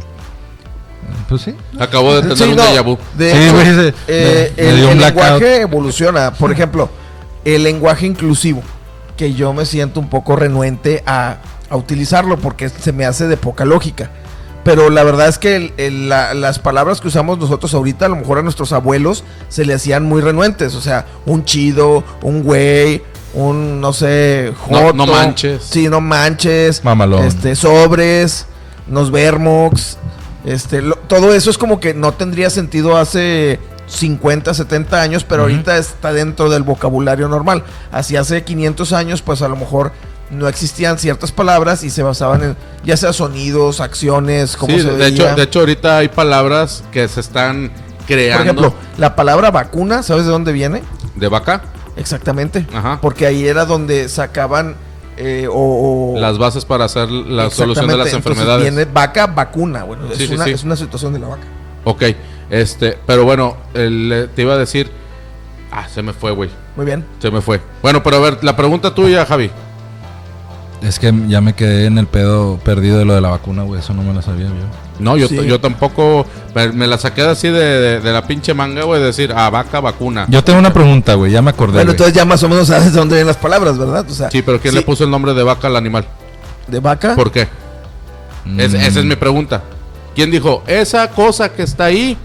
pues 1.29 1.43
sí. 1.43 1.55
Acabo 1.77 2.15
de 2.15 2.35
tener 2.35 2.49
un 2.49 2.57
déjà 2.57 2.83
vu. 2.83 2.97
Eh, 3.19 4.53
el, 4.57 5.00
lenguaje 5.00 5.62
evoluciona. 5.62 6.33
Por 6.33 6.51
ejemplo, 6.55 6.89
el 7.45 7.63
lenguaje 7.63 8.07
inclusivo, 8.07 8.63
que 9.15 9.33
yo 9.36 9.53
me 9.53 9.65
siento 9.65 10.00
un 10.00 10.09
poco 10.09 10.36
renuente 10.36 11.03
a, 11.05 11.38
utilizarlo 11.71 12.38
porque 12.38 12.67
se 12.67 12.91
me 12.91 13.05
hace 13.05 13.27
de 13.27 13.38
poca 13.38 13.63
lógica. 13.63 14.09
Pero 14.63 14.89
la 14.89 15.03
verdad 15.03 15.27
es 15.27 15.38
que 15.38 15.71
las 15.77 16.59
palabras 16.59 17.00
que 17.00 17.07
usamos 17.09 17.38
nosotros 17.38 17.74
ahorita, 17.75 18.07
a 18.07 18.09
lo 18.09 18.15
mejor 18.15 18.39
a 18.39 18.41
nuestros 18.41 18.74
abuelos 18.74 19.24
se 19.50 19.65
le 19.65 19.75
hacían 19.75 20.05
muy 20.05 20.21
renuentes. 20.21 20.74
O 20.74 20.81
sea, 20.81 21.05
un 21.27 21.45
chido, 21.45 22.03
un 22.24 22.41
güey, 22.41 23.03
un, 23.36 23.79
no 23.79 23.93
sé, 23.93 24.51
joto, 24.59 24.93
no, 24.93 25.05
manches. 25.05 25.63
Sí, 25.63 25.88
no 25.88 26.01
manches. 26.01 26.83
Mamalón. 26.83 27.24
Este, 27.24 27.55
sobres, 27.55 28.48
nos 28.88 29.12
vermox. 29.12 29.98
Este, 30.45 30.81
todo 31.10 31.34
eso 31.34 31.50
es 31.50 31.58
como 31.58 31.82
que 31.82 31.94
no 31.94 32.13
tendría 32.13 32.50
sentido 32.50 32.96
hace 32.96 33.60
50, 33.88 34.54
70 34.54 35.01
años, 35.01 35.25
pero 35.25 35.42
ahorita 35.42 35.78
está 35.78 36.13
dentro 36.13 36.50
del 36.50 36.63
vocabulario 36.63 37.28
normal. 37.28 37.63
Así 37.92 38.16
hace 38.16 38.44
500 38.44 38.94
años, 38.94 39.22
pues 39.22 39.42
a 39.42 39.50
lo 39.50 39.58
mejor 39.58 39.92
no 40.30 40.48
existían 40.48 41.00
ciertas 41.00 41.32
palabras 41.32 41.84
y 41.84 41.89
se 41.89 42.04
basaban 42.04 42.44
en 42.44 42.58
ya 42.86 42.96
sea 42.96 43.12
sonidos, 43.12 43.82
acciones, 43.82 44.56
como 44.56 44.78
se 44.78 44.84
de 44.84 45.08
hecho, 45.08 45.36
de 45.36 45.42
hecho 45.42 45.60
ahorita 45.62 45.98
hay 45.98 46.08
palabras 46.08 46.84
que 46.92 47.08
se 47.08 47.20
están 47.20 47.72
creando. 48.08 48.38
Por 48.38 48.46
ejemplo, 48.46 48.74
la 48.98 49.16
palabra 49.16 49.50
vacuna, 49.50 50.04
¿sabes 50.04 50.25
de 50.25 50.32
dónde 50.32 50.51
viene? 50.51 50.84
De 51.16 51.28
vaca. 51.28 51.63
Exactamente. 51.98 52.66
Porque 53.01 53.25
ahí 53.25 53.48
era 53.48 53.66
donde 53.66 54.08
sacaban 54.08 54.75
eh, 55.19 55.47
o, 55.51 56.15
las 56.17 56.38
bases 56.38 56.63
para 56.63 56.85
hacer 56.85 57.09
la 57.11 57.49
solución 57.49 57.88
de 57.88 57.97
las 57.97 58.13
enfermedades. 58.13 58.63
Viene 58.63 58.89
vaca, 58.91 59.27
vacuna. 59.27 59.83
Bueno, 59.83 60.03
es, 60.11 60.29
una, 60.29 60.45
es, 60.45 60.63
una, 60.63 60.75
situación 60.75 61.11
de 61.13 61.19
la 61.19 61.27
vaca. 61.27 61.43
Ok, 61.83 62.03
este, 62.49 62.97
pero 63.05 63.25
bueno, 63.25 63.57
te 63.73 64.41
iba 64.41 64.53
a 64.53 64.57
decir. 64.57 64.89
Ah, 65.71 65.88
se 65.88 66.01
me 66.01 66.13
fue, 66.13 66.31
güey. 66.31 66.49
Muy 66.75 66.85
bien. 66.85 67.05
Se 67.19 67.29
me 67.29 67.41
fue. 67.41 67.61
Bueno, 67.81 68.01
pero 68.01 68.17
a 68.17 68.19
ver, 68.21 68.43
la 68.43 68.55
pregunta 68.55 68.95
tuya, 68.95 69.25
Javi. 69.25 69.51
Es 70.81 70.98
que 70.98 71.13
ya 71.27 71.41
me 71.41 71.53
quedé 71.53 71.86
en 71.86 71.98
el 71.98 72.07
pedo 72.07 72.57
perdido 72.63 72.98
de 73.00 73.05
lo 73.05 73.13
de 73.13 73.21
la 73.21 73.29
vacuna, 73.29 73.63
güey. 73.63 73.81
Eso 73.81 73.93
no 73.93 74.01
me 74.01 74.13
lo 74.13 74.21
sabía 74.21 74.48
yo. 74.48 74.53
No, 75.00 75.17
yo, 75.17 75.27
yo 75.27 75.59
tampoco. 75.59 76.25
Me, 76.53 76.88
la 76.88 76.98
saqué 76.98 77.21
así 77.21 77.50
de, 77.50 78.00
la 78.03 78.25
pinche 78.25 78.53
manga, 78.53 78.83
güey. 78.83 79.00
De 79.01 79.07
decir, 79.07 79.33
ah, 79.36 79.50
vaca, 79.50 79.81
vacuna. 79.81 80.25
Yo 80.29 80.43
tengo 80.43 80.59
una 80.59 80.71
pregunta, 80.71 81.15
güey. 81.15 81.31
Ya 81.31 81.41
me 81.41 81.50
acordé. 81.50 81.74
Bueno, 81.74 81.91
entonces 81.91 82.13
ya 82.13 82.24
más 82.24 82.41
o 82.43 82.50
menos 82.50 82.67
sabes 82.69 82.93
de 82.93 83.00
dónde 83.00 83.15
vienen 83.15 83.27
las 83.27 83.38
palabras, 83.38 83.77
¿verdad? 83.77 84.05
O 84.09 84.13
sea, 84.13 84.31
sí, 84.31 84.41
pero 84.41 84.59
¿quién 84.59 84.74
le 84.74 84.81
puso 84.81 85.03
el 85.03 85.12
nombre 85.12 85.33
de 85.33 85.43
vaca 85.43 85.67
al 85.67 85.75
animal? 85.75 86.05
¿De 86.67 86.79
vaca? 86.79 87.15
¿Por 87.15 87.31
qué? 87.31 87.48
esa 88.57 89.00
es 89.00 89.05
mi 89.05 89.15
pregunta. 89.15 89.62
¿Quién 90.15 90.31
dijo, 90.31 90.63
esa 90.65 91.09
cosa 91.12 91.50
que 91.50 91.62
está 91.62 91.86
ahí 91.86 92.17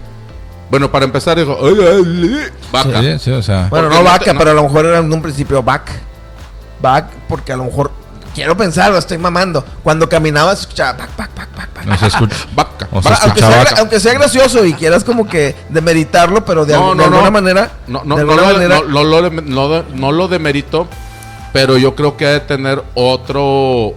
Bueno, 0.69 0.91
para 0.91 1.05
empezar 1.05 1.37
dijo, 1.37 1.57
vaca. 2.71 3.01
Sí, 3.01 3.19
sí, 3.19 3.31
o 3.31 3.43
sea. 3.43 3.67
Bueno, 3.69 3.89
no 3.89 4.01
vaca, 4.03 4.33
pero 4.37 4.51
a 4.51 4.53
lo 4.53 4.63
mejor 4.63 4.85
era 4.85 4.99
en 4.99 5.11
un 5.11 5.21
principio 5.21 5.61
back. 5.61 5.91
Back, 6.81 7.07
porque 7.27 7.51
a 7.53 7.57
lo 7.57 7.65
mejor 7.65 7.91
quiero 8.35 8.55
pensar, 8.55 8.91
lo 8.91 8.99
estoy 8.99 9.17
mamando. 9.17 9.65
Cuando 9.81 10.07
caminabas, 10.07 10.61
escuchaba 10.61 10.93
back, 10.93 11.17
back, 11.17 11.35
back, 11.35 11.55
back. 11.55 11.85
No 11.85 11.97
se 11.97 12.07
escucha. 12.07 12.35
Vaca. 12.53 12.87
aunque, 12.91 13.39
sea, 13.39 13.65
aunque, 13.77 13.99
sea, 13.99 14.13
gracioso 14.13 14.65
y 14.65 14.73
quieras 14.73 15.03
como 15.03 15.27
que 15.27 15.55
demeritarlo, 15.69 16.43
pero 16.45 16.65
de, 16.65 16.73
no, 16.73 16.93
no, 16.93 17.05
alguna 17.05 17.31
manera. 17.31 17.71
No, 17.87 18.03
no, 18.03 18.17
no, 18.17 18.25
manera, 18.25 18.81
no, 18.87 19.03
lo, 19.03 19.83
no, 19.83 20.11
lo 20.11 20.27
demerito, 20.27 20.87
pero 21.53 21.77
yo 21.77 21.95
creo 21.95 22.17
que 22.17 22.25
ha 22.27 22.31
de 22.31 22.41
tener 22.41 22.83
otro. 22.93 23.93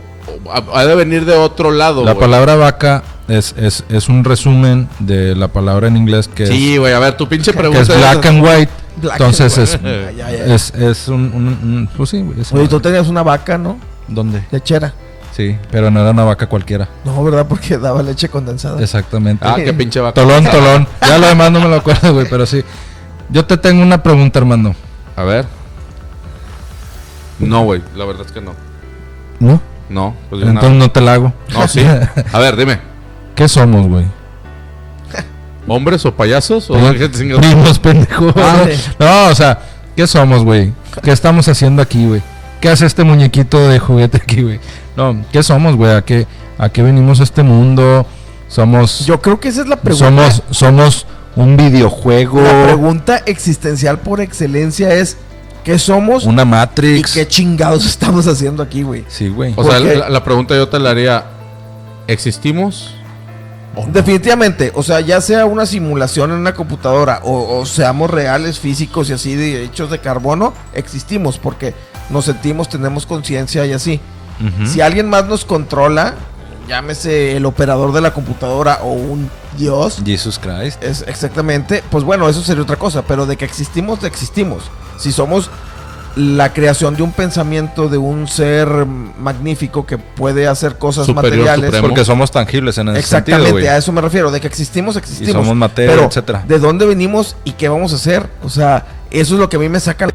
Ha 0.73 0.85
de 0.85 0.95
venir 0.95 1.25
de 1.25 1.35
otro 1.35 1.71
lado. 1.71 2.04
La 2.04 2.14
palabra 2.14 2.54
vaca 2.54 3.02
es, 3.28 3.54
es, 3.59 3.85
es, 3.88 4.09
un 4.09 4.25
resumen 4.25 4.88
de 4.99 5.35
la 5.35 5.49
palabra 5.49 5.88
en 5.88 5.97
inglés 5.97 6.28
que 6.28 6.47
sí, 6.47 6.76
güey, 6.76 6.92
a 6.92 6.99
ver, 6.99 7.16
tu 7.16 7.28
pinche 7.28 7.52
pregunta. 7.54 7.87
Que 7.87 7.92
es 7.92 7.99
black 7.99 8.26
and 8.26 8.45
white. 8.45 8.73
Entonces 9.02 9.57
es, 9.59 9.78
es, 9.85 10.75
es, 10.75 11.09
un, 11.09 11.33
un, 11.33 11.88
Pues 11.97 12.11
sí, 12.11 12.25
Oye, 12.52 12.68
tú 12.68 12.80
tenías 12.80 13.09
una 13.09 13.23
vaca, 13.23 13.57
¿no? 13.57 13.78
¿Dónde? 14.08 14.44
Lechera. 14.50 14.92
Sí, 15.32 15.56
pero 15.70 15.90
no 15.90 16.00
era 16.00 16.10
una 16.10 16.24
vaca 16.24 16.48
cualquiera. 16.48 16.88
No, 17.04 17.22
¿verdad? 17.22 17.46
Porque 17.46 17.78
daba 17.78 18.02
leche 18.02 18.28
condensada. 18.28 18.82
Exactamente. 18.82 19.46
Ah, 19.46 19.54
qué 19.56 19.72
pinche 19.72 20.00
vaca. 20.00 20.20
Tolón, 20.20 20.44
tolón. 20.44 20.88
Ya 21.00 21.18
lo 21.18 21.28
demás 21.28 21.52
no 21.52 21.60
me 21.60 21.68
lo 21.68 21.76
acuerdo, 21.76 22.12
güey, 22.12 22.26
pero 22.28 22.44
sí. 22.44 22.64
Yo 23.30 23.44
te 23.44 23.56
tengo 23.56 23.82
una 23.82 24.02
pregunta, 24.02 24.40
Armando. 24.40 24.74
A 25.14 25.22
ver. 25.22 25.46
No, 27.38 27.62
güey, 27.62 27.82
la 27.94 28.04
verdad 28.04 28.26
es 28.26 28.32
que 28.32 28.40
no. 28.40 28.52
¿No? 29.38 29.60
No, 29.88 30.16
pues 30.28 30.42
Entonces 30.42 30.72
no 30.72 30.90
te 30.90 31.00
la 31.00 31.14
hago. 31.14 31.32
No, 31.52 31.68
sí. 31.68 31.84
A 32.32 32.38
ver, 32.38 32.56
dime. 32.56 32.80
¿Qué 33.34 33.48
somos, 33.48 33.86
güey? 33.86 34.06
¿Hombres 35.68 36.04
o 36.04 36.14
payasos? 36.14 36.68
¿O 36.70 36.74
primos 36.74 37.78
pendejos? 37.78 38.34
Ah, 38.36 38.66
no, 38.98 39.26
o 39.28 39.34
sea, 39.34 39.60
¿qué 39.94 40.06
somos, 40.06 40.42
güey? 40.42 40.72
¿Qué 41.02 41.12
estamos 41.12 41.46
haciendo 41.48 41.80
aquí, 41.80 42.06
güey? 42.06 42.22
¿Qué 42.60 42.68
hace 42.68 42.86
este 42.86 43.04
muñequito 43.04 43.68
de 43.68 43.78
juguete 43.78 44.16
aquí, 44.16 44.42
güey? 44.42 44.60
No, 44.96 45.24
¿qué 45.32 45.42
somos, 45.42 45.76
güey? 45.76 45.92
¿A 45.92 46.02
qué, 46.02 46.26
¿A 46.58 46.68
qué 46.68 46.82
venimos 46.82 47.20
a 47.20 47.22
este 47.22 47.42
mundo? 47.42 48.04
Somos. 48.48 49.06
Yo 49.06 49.20
creo 49.20 49.38
que 49.38 49.48
esa 49.48 49.62
es 49.62 49.68
la 49.68 49.76
pregunta. 49.76 50.06
Somos, 50.06 50.42
somos 50.50 51.06
un 51.36 51.56
videojuego. 51.56 52.40
La 52.40 52.64
pregunta 52.64 53.18
existencial 53.26 54.00
por 54.00 54.20
excelencia 54.20 54.92
es. 54.92 55.16
¿Qué 55.62 55.78
somos? 55.78 56.24
Una 56.24 56.44
Matrix. 56.44 57.10
¿Y 57.10 57.20
qué 57.20 57.28
chingados 57.28 57.86
estamos 57.86 58.26
haciendo 58.26 58.62
aquí, 58.62 58.82
güey? 58.82 59.04
Sí, 59.08 59.28
güey. 59.28 59.52
O 59.56 59.62
sea, 59.64 59.78
la, 59.78 60.24
pregunta 60.24 60.56
yo 60.56 60.68
te 60.68 60.78
la 60.78 60.90
haría. 60.90 61.24
¿Existimos? 62.06 62.94
Definitivamente, 63.92 64.72
o 64.75 64.82
sea, 64.82 65.00
ya 65.00 65.20
sea 65.20 65.46
una 65.46 65.64
simulación 65.64 66.32
en 66.32 66.38
una 66.38 66.52
computadora 66.52 67.20
o, 67.22 67.58
o, 67.58 67.66
seamos 67.66 68.10
reales, 68.10 68.58
físicos 68.58 69.08
y 69.08 69.12
así 69.12 69.37
de 69.37 69.62
hechos 69.62 69.90
de 69.90 70.00
carbono, 70.00 70.52
existimos 70.75 71.38
porque 71.38 71.75
nos 72.10 72.25
sentimos, 72.25 72.68
tenemos 72.68 73.06
conciencia 73.06 73.64
y 73.66 73.72
así. 73.72 74.00
Si 74.64 74.80
alguien 74.80 75.10
más 75.10 75.26
nos 75.26 75.44
controla, 75.44 76.14
llámese 76.68 77.37
el 77.37 77.44
operador 77.44 77.92
de 77.92 78.00
la 78.00 78.12
computadora 78.12 78.78
o 78.82 78.92
un 78.92 79.28
Dios. 79.56 80.00
Jesus 80.04 80.38
Christ. 80.38 80.80
Es 80.80 81.02
exactamente, 81.08 81.82
pues 81.90 82.04
bueno, 82.04 82.28
eso 82.28 82.40
sería 82.42 82.62
otra 82.62 82.76
cosa, 82.76 83.02
pero 83.02 83.26
de 83.26 83.37
que 83.37 83.44
existimos, 83.44 84.04
existimos. 84.04 84.62
Si 84.96 85.10
somos 85.10 85.50
la 86.16 86.52
creación 86.52 86.96
de 86.96 87.02
un 87.02 87.12
pensamiento 87.12 87.88
de 87.88 87.98
un 87.98 88.26
ser 88.28 88.68
magnífico 88.68 89.86
que 89.86 89.98
puede 89.98 90.48
hacer 90.48 90.76
cosas 90.76 91.08
materiales. 91.08 91.74
Porque 91.80 92.04
somos 92.04 92.30
tangibles 92.30 92.78
en 92.78 92.88
ese 92.88 92.98
Exactamente, 92.98 93.68
a 93.68 93.76
eso 93.76 93.92
me 93.92 94.00
refiero, 94.00 94.30
de 94.30 94.40
que 94.40 94.46
existimos, 94.46 94.96
existimos. 94.96 95.32
somos 95.32 95.56
materia, 95.56 96.04
etcétera. 96.04 96.44
¿De 96.46 96.58
dónde 96.58 96.86
venimos 96.86 97.36
y 97.44 97.52
qué 97.52 97.68
vamos 97.68 97.92
a 97.92 97.96
hacer? 97.96 98.28
O 98.42 98.50
sea, 98.50 98.86
eso 99.10 99.34
es 99.34 99.40
lo 99.40 99.48
que 99.48 99.56
a 99.56 99.60
mí 99.60 99.68
me 99.68 99.80
saca 99.80 100.08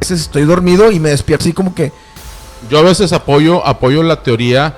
veces 0.00 0.20
estoy 0.20 0.44
dormido 0.44 0.90
y 0.92 1.00
me 1.00 1.10
despierto 1.10 1.44
así 1.44 1.52
como 1.52 1.74
que... 1.74 1.92
Yo 2.70 2.78
a 2.78 2.82
veces 2.82 3.12
apoyo, 3.12 3.66
apoyo 3.66 4.02
la 4.02 4.22
teoría 4.22 4.74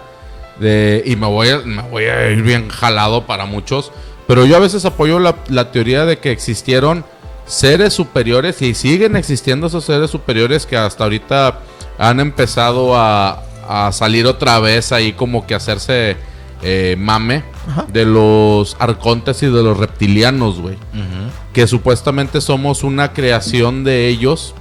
de... 0.60 1.02
Y 1.04 1.16
me 1.16 1.26
voy, 1.26 1.48
a, 1.48 1.58
me 1.58 1.82
voy 1.82 2.04
a 2.04 2.30
ir 2.30 2.42
bien 2.42 2.68
jalado 2.68 3.26
para 3.26 3.44
muchos. 3.44 3.92
Pero 4.26 4.44
yo 4.44 4.56
a 4.56 4.60
veces 4.60 4.84
apoyo 4.84 5.18
la, 5.18 5.36
la 5.48 5.70
teoría 5.72 6.04
de 6.04 6.18
que 6.18 6.30
existieron 6.30 7.04
seres 7.46 7.94
superiores 7.94 8.60
y 8.62 8.74
siguen 8.74 9.16
existiendo 9.16 9.68
esos 9.68 9.84
seres 9.84 10.10
superiores 10.10 10.66
que 10.66 10.76
hasta 10.76 11.04
ahorita 11.04 11.60
han 11.98 12.20
empezado 12.20 12.96
a, 12.96 13.42
a 13.68 13.92
salir 13.92 14.26
otra 14.26 14.58
vez 14.60 14.92
ahí 14.92 15.12
como 15.12 15.46
que 15.46 15.54
hacerse 15.54 16.16
eh, 16.62 16.96
mame 16.98 17.44
de 17.92 18.06
los 18.06 18.76
arcontes 18.78 19.42
y 19.42 19.46
de 19.46 19.62
los 19.62 19.76
reptilianos, 19.76 20.60
güey. 20.60 20.76
Que 21.52 21.66
supuestamente 21.66 22.40
somos 22.40 22.82
una 22.82 23.12
creación 23.12 23.84
de 23.84 24.08
ellos 24.08 24.54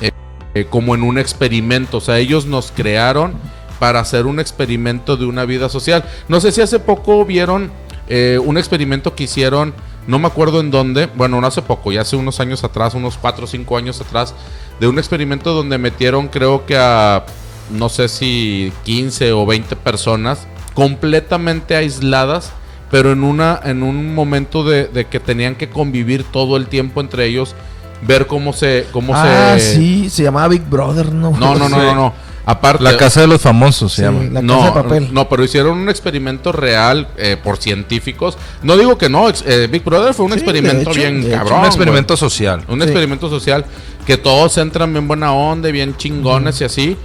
eh, 0.00 0.66
como 0.68 0.94
en 0.94 1.02
un 1.02 1.18
experimento. 1.18 1.98
O 1.98 2.00
sea, 2.00 2.18
ellos 2.18 2.46
nos 2.46 2.72
crearon 2.72 3.34
para 3.78 4.00
hacer 4.00 4.26
un 4.26 4.40
experimento 4.40 5.16
de 5.16 5.26
una 5.26 5.44
vida 5.44 5.68
social. 5.68 6.04
No 6.28 6.40
sé 6.40 6.50
si 6.50 6.62
hace 6.62 6.78
poco 6.80 7.24
vieron 7.24 7.70
eh, 8.08 8.40
un 8.42 8.58
experimento 8.58 9.14
que 9.14 9.24
hicieron, 9.24 9.74
no 10.06 10.18
me 10.18 10.26
acuerdo 10.26 10.60
en 10.60 10.70
dónde, 10.70 11.06
bueno, 11.06 11.40
no 11.40 11.46
hace 11.46 11.62
poco, 11.62 11.92
ya 11.92 12.02
hace 12.02 12.16
unos 12.16 12.40
años 12.40 12.64
atrás, 12.64 12.94
unos 12.94 13.18
4 13.18 13.44
o 13.44 13.46
5 13.48 13.76
años 13.76 14.00
atrás, 14.00 14.34
de 14.80 14.88
un 14.88 14.98
experimento 14.98 15.52
donde 15.54 15.78
metieron 15.78 16.28
creo 16.28 16.66
que 16.66 16.76
a, 16.76 17.24
no 17.70 17.88
sé 17.88 18.08
si 18.08 18.72
15 18.84 19.32
o 19.32 19.46
20 19.46 19.76
personas 19.76 20.46
completamente 20.74 21.74
aisladas 21.74 22.52
pero 22.90 23.10
en 23.10 23.24
una 23.24 23.58
en 23.64 23.82
un 23.82 24.14
momento 24.14 24.62
de, 24.62 24.86
de, 24.86 25.06
que 25.06 25.18
tenían 25.18 25.56
que 25.56 25.68
convivir 25.68 26.22
todo 26.24 26.56
el 26.56 26.68
tiempo 26.68 27.00
entre 27.00 27.26
ellos 27.26 27.56
ver 28.02 28.26
cómo 28.26 28.52
se 28.52 28.86
cómo 28.92 29.12
ah, 29.14 29.56
sí, 29.58 30.10
se 30.10 30.22
llamaba 30.22 30.48
Big 30.48 30.62
Brother, 30.62 31.12
¿no? 31.12 31.30
No, 31.30 31.54
no, 31.54 31.68
no, 31.68 31.94
no, 31.94 32.12
Aparte, 32.48 32.84
la 32.84 32.96
casa 32.96 33.20
de 33.20 33.26
los 33.26 33.40
famosos 33.40 33.92
se 33.92 34.02
llama. 34.02 34.22
La 34.30 34.40
no, 34.40 34.58
casa 34.58 34.66
de 34.66 34.82
papel. 34.82 35.08
No, 35.12 35.28
pero 35.28 35.42
hicieron 35.42 35.78
un 35.78 35.88
experimento 35.88 36.52
real 36.52 37.08
eh, 37.16 37.36
por 37.42 37.56
científicos. 37.56 38.38
No 38.62 38.76
digo 38.76 38.96
que 38.96 39.08
no, 39.08 39.28
eh, 39.28 39.68
Big 39.70 39.82
Brother 39.82 40.14
fue 40.14 40.26
un 40.26 40.32
experimento 40.32 40.92
bien 40.92 41.28
cabrón. 41.28 41.60
Un 41.60 41.66
experimento 41.66 42.16
social. 42.16 42.62
Un 42.68 42.82
experimento 42.82 43.28
social 43.28 43.64
que 44.06 44.16
todos 44.16 44.56
entran 44.58 44.92
bien 44.92 45.08
buena 45.08 45.32
onda, 45.32 45.70
bien 45.72 45.96
chingones 45.96 46.60
y 46.60 46.64
así. 46.64 46.96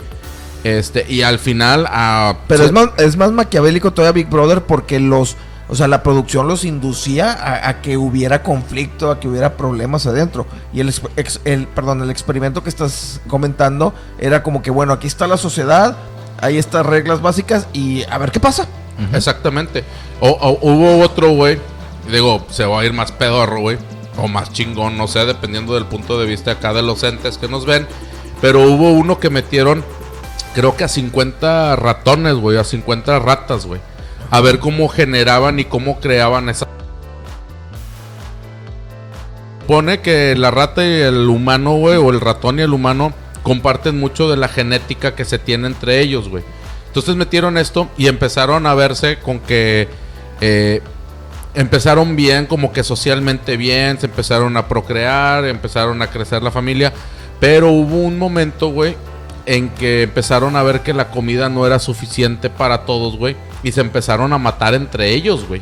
Este, 0.63 1.07
y 1.09 1.23
al 1.23 1.39
final. 1.39 1.85
Uh, 1.85 2.37
pero 2.47 2.63
es, 2.63 2.71
más, 2.71 2.89
es 2.97 3.17
más 3.17 3.31
maquiavélico 3.31 3.91
todavía 3.91 4.23
Big 4.23 4.29
Brother 4.29 4.61
porque 4.61 4.99
los 4.99 5.37
o 5.71 5.75
sea, 5.75 5.87
la 5.87 6.03
producción 6.03 6.49
los 6.49 6.65
inducía 6.65 7.65
a, 7.65 7.81
que 7.81 7.95
hubiera 7.95 8.43
conflicto, 8.43 9.09
a 9.09 9.21
que 9.21 9.29
hubiera 9.29 9.55
problemas 9.55 10.05
adentro. 10.05 10.45
Y 10.73 10.81
el, 10.81 11.67
perdón, 11.67 12.01
el 12.01 12.09
experimento 12.09 12.61
que 12.61 12.67
estás 12.67 13.21
comentando 13.29 13.93
era 14.19 14.43
como 14.43 14.61
que, 14.61 14.69
bueno, 14.69 14.91
aquí 14.91 15.07
está 15.07 15.27
la 15.27 15.37
sociedad, 15.37 15.95
hay 16.41 16.57
estas 16.57 16.85
reglas 16.85 17.21
básicas 17.21 17.69
y 17.71 18.03
a 18.09 18.17
ver 18.17 18.31
qué 18.31 18.41
pasa. 18.41 18.67
Exactamente. 19.13 19.85
O, 20.19 20.59
hubo 20.61 20.99
otro, 20.99 21.29
güey, 21.29 21.57
digo, 22.11 22.45
se 22.49 22.65
va 22.65 22.81
a 22.81 22.85
ir 22.85 22.91
más 22.91 23.13
pedorro, 23.13 23.61
güey, 23.61 23.77
o 24.17 24.27
más 24.27 24.51
chingón, 24.51 24.97
no 24.97 25.07
sé, 25.07 25.25
dependiendo 25.25 25.75
del 25.75 25.85
punto 25.85 26.19
de 26.19 26.25
vista 26.25 26.51
acá 26.51 26.73
de 26.73 26.81
los 26.81 27.01
entes 27.03 27.37
que 27.37 27.47
nos 27.47 27.65
ven. 27.65 27.87
Pero 28.41 28.63
hubo 28.63 28.91
uno 28.91 29.21
que 29.21 29.29
metieron, 29.29 29.85
creo 30.53 30.75
que 30.75 30.83
a 30.83 30.89
50 30.89 31.77
ratones, 31.77 32.35
güey, 32.35 32.57
a 32.57 32.65
50 32.65 33.19
ratas, 33.19 33.65
güey 33.65 33.79
a 34.31 34.41
ver 34.41 34.59
cómo 34.59 34.87
generaban 34.87 35.59
y 35.59 35.65
cómo 35.65 35.99
creaban 35.99 36.49
esa... 36.49 36.67
Pone 39.67 39.99
que 40.01 40.35
la 40.35 40.49
rata 40.49 40.83
y 40.83 41.01
el 41.01 41.29
humano, 41.29 41.73
güey, 41.75 41.97
o 41.97 42.09
el 42.09 42.19
ratón 42.19 42.57
y 42.57 42.63
el 42.63 42.73
humano 42.73 43.13
comparten 43.43 43.99
mucho 43.99 44.29
de 44.29 44.37
la 44.37 44.47
genética 44.47 45.15
que 45.15 45.25
se 45.25 45.37
tiene 45.37 45.67
entre 45.67 45.99
ellos, 45.99 46.29
güey. 46.29 46.43
Entonces 46.87 47.15
metieron 47.15 47.57
esto 47.57 47.89
y 47.97 48.07
empezaron 48.07 48.65
a 48.65 48.73
verse 48.73 49.19
con 49.19 49.39
que 49.39 49.87
eh, 50.39 50.81
empezaron 51.53 52.15
bien, 52.15 52.45
como 52.45 52.71
que 52.71 52.83
socialmente 52.83 53.57
bien, 53.57 53.99
se 53.99 54.07
empezaron 54.07 54.55
a 54.57 54.67
procrear, 54.67 55.45
empezaron 55.45 56.01
a 56.01 56.07
crecer 56.07 56.41
la 56.41 56.51
familia, 56.51 56.93
pero 57.39 57.69
hubo 57.71 57.97
un 57.97 58.17
momento, 58.17 58.69
güey, 58.69 58.95
en 59.45 59.69
que 59.69 60.03
empezaron 60.03 60.55
a 60.55 60.63
ver 60.63 60.81
que 60.81 60.93
la 60.93 61.09
comida 61.09 61.49
no 61.49 61.65
era 61.65 61.79
suficiente 61.79 62.49
para 62.49 62.85
todos, 62.85 63.17
güey. 63.17 63.35
Y 63.63 63.71
se 63.71 63.81
empezaron 63.81 64.33
a 64.33 64.37
matar 64.37 64.73
entre 64.73 65.13
ellos, 65.13 65.47
güey. 65.47 65.61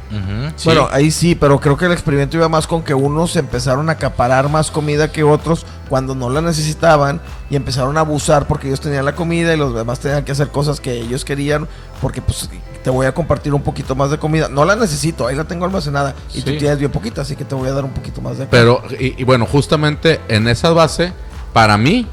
Bueno, 0.64 0.88
ahí 0.92 1.12
sí, 1.12 1.36
pero 1.36 1.60
creo 1.60 1.78
que 1.78 1.86
el 1.86 1.92
experimento 1.92 2.38
iba 2.38 2.48
más 2.48 2.66
con 2.68 2.84
que 2.84 2.94
unos 2.94 3.36
empezaron 3.36 3.90
a 3.90 3.94
acaparar 3.94 4.50
más 4.50 4.72
comida 4.72 5.12
que 5.12 5.24
otros 5.24 5.66
cuando 5.90 6.16
no 6.16 6.30
la 6.30 6.42
necesitaban 6.42 7.20
y 7.50 7.56
empezaron 7.56 7.98
a 7.98 8.02
abusar 8.02 8.48
porque 8.48 8.68
ellos 8.68 8.80
tenían 8.80 9.06
la 9.06 9.16
comida 9.16 9.54
y 9.54 9.58
los 9.58 9.74
demás 9.74 10.00
tenían 10.00 10.24
que 10.24 10.32
hacer 10.32 10.50
cosas 10.50 10.80
que 10.80 10.94
ellos 10.94 11.26
querían 11.26 11.68
porque 12.02 12.22
pues 12.22 12.50
te 12.84 12.90
voy 12.90 13.06
a 13.06 13.14
compartir 13.14 13.54
un 13.54 13.64
poquito 13.64 13.96
más 13.96 14.12
de 14.12 14.18
comida. 14.18 14.48
No 14.48 14.66
la 14.66 14.76
necesito, 14.76 15.28
ahí 15.28 15.36
la 15.36 15.44
tengo 15.44 15.66
almacenada 15.66 16.16
y 16.34 16.42
tú 16.42 16.58
tienes 16.58 16.80
bien 16.80 16.92
poquita, 16.92 17.22
así 17.22 17.36
que 17.36 17.44
te 17.44 17.56
voy 17.56 17.68
a 17.68 17.74
dar 17.74 17.84
un 17.84 17.92
poquito 17.92 18.22
más 18.22 18.38
de 18.38 18.46
Pero, 18.46 18.82
y 18.98 19.24
bueno, 19.24 19.46
justamente 19.46 20.22
en 20.28 20.48
esa 20.48 20.72
base, 20.72 21.12
para 21.54 21.78
mí, 21.78 22.08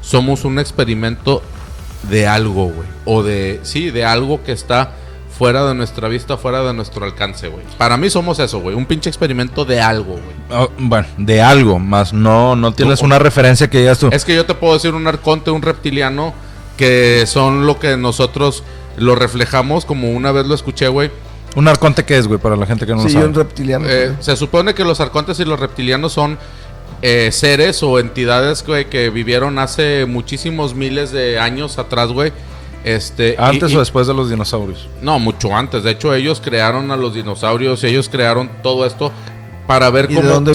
somos 0.00 0.44
un 0.44 0.58
experimento 0.58 1.42
de 2.08 2.26
algo, 2.26 2.66
güey. 2.66 2.88
O 3.04 3.22
de, 3.22 3.60
sí, 3.62 3.90
de 3.90 4.04
algo 4.04 4.42
que 4.42 4.52
está 4.52 4.92
fuera 5.40 5.66
de 5.66 5.74
nuestra 5.74 6.06
vista, 6.06 6.36
fuera 6.36 6.62
de 6.62 6.74
nuestro 6.74 7.02
alcance, 7.02 7.48
güey. 7.48 7.64
Para 7.78 7.96
mí 7.96 8.10
somos 8.10 8.38
eso, 8.40 8.60
güey. 8.60 8.76
Un 8.76 8.84
pinche 8.84 9.08
experimento 9.08 9.64
de 9.64 9.80
algo, 9.80 10.18
güey. 10.18 10.36
Oh, 10.50 10.68
bueno, 10.76 11.06
de 11.16 11.40
algo, 11.40 11.78
más 11.78 12.12
no, 12.12 12.56
no 12.56 12.72
tienes 12.72 13.00
una 13.00 13.18
referencia 13.18 13.70
que 13.70 13.78
digas 13.78 13.98
tú. 13.98 14.10
Es 14.12 14.26
que 14.26 14.36
yo 14.36 14.44
te 14.44 14.52
puedo 14.52 14.74
decir 14.74 14.92
un 14.92 15.06
arconte, 15.06 15.50
un 15.50 15.62
reptiliano, 15.62 16.34
que 16.76 17.24
son 17.26 17.66
lo 17.66 17.78
que 17.78 17.96
nosotros 17.96 18.64
lo 18.98 19.14
reflejamos, 19.14 19.86
como 19.86 20.12
una 20.12 20.30
vez 20.30 20.44
lo 20.44 20.54
escuché, 20.54 20.88
güey. 20.88 21.10
¿Un 21.56 21.68
arconte 21.68 22.04
qué 22.04 22.18
es, 22.18 22.26
güey, 22.28 22.38
para 22.38 22.54
la 22.54 22.66
gente 22.66 22.84
que 22.84 22.92
no 22.92 23.02
lo 23.02 23.08
sabe? 23.08 23.24
Sí, 23.24 23.28
un 23.30 23.34
reptiliano. 23.34 23.86
Eh, 23.88 24.14
se 24.20 24.36
supone 24.36 24.74
que 24.74 24.84
los 24.84 25.00
arcontes 25.00 25.40
y 25.40 25.46
los 25.46 25.58
reptilianos 25.58 26.12
son 26.12 26.36
eh, 27.00 27.30
seres 27.32 27.82
o 27.82 27.98
entidades, 27.98 28.62
güey, 28.62 28.90
que 28.90 29.08
vivieron 29.08 29.58
hace 29.58 30.04
muchísimos 30.04 30.74
miles 30.74 31.12
de 31.12 31.38
años 31.38 31.78
atrás, 31.78 32.10
güey. 32.10 32.30
Este, 32.84 33.36
¿Antes 33.38 33.74
o 33.74 33.78
después 33.78 34.06
de 34.06 34.14
los 34.14 34.30
dinosaurios? 34.30 34.88
No, 35.02 35.18
mucho 35.18 35.54
antes. 35.54 35.82
De 35.82 35.90
hecho, 35.90 36.14
ellos 36.14 36.40
crearon 36.42 36.90
a 36.90 36.96
los 36.96 37.14
dinosaurios 37.14 37.84
y 37.84 37.88
ellos 37.88 38.08
crearon 38.08 38.50
todo 38.62 38.86
esto 38.86 39.12
para 39.66 39.90
ver 39.90 40.08
cómo... 40.08 40.22
dónde 40.22 40.54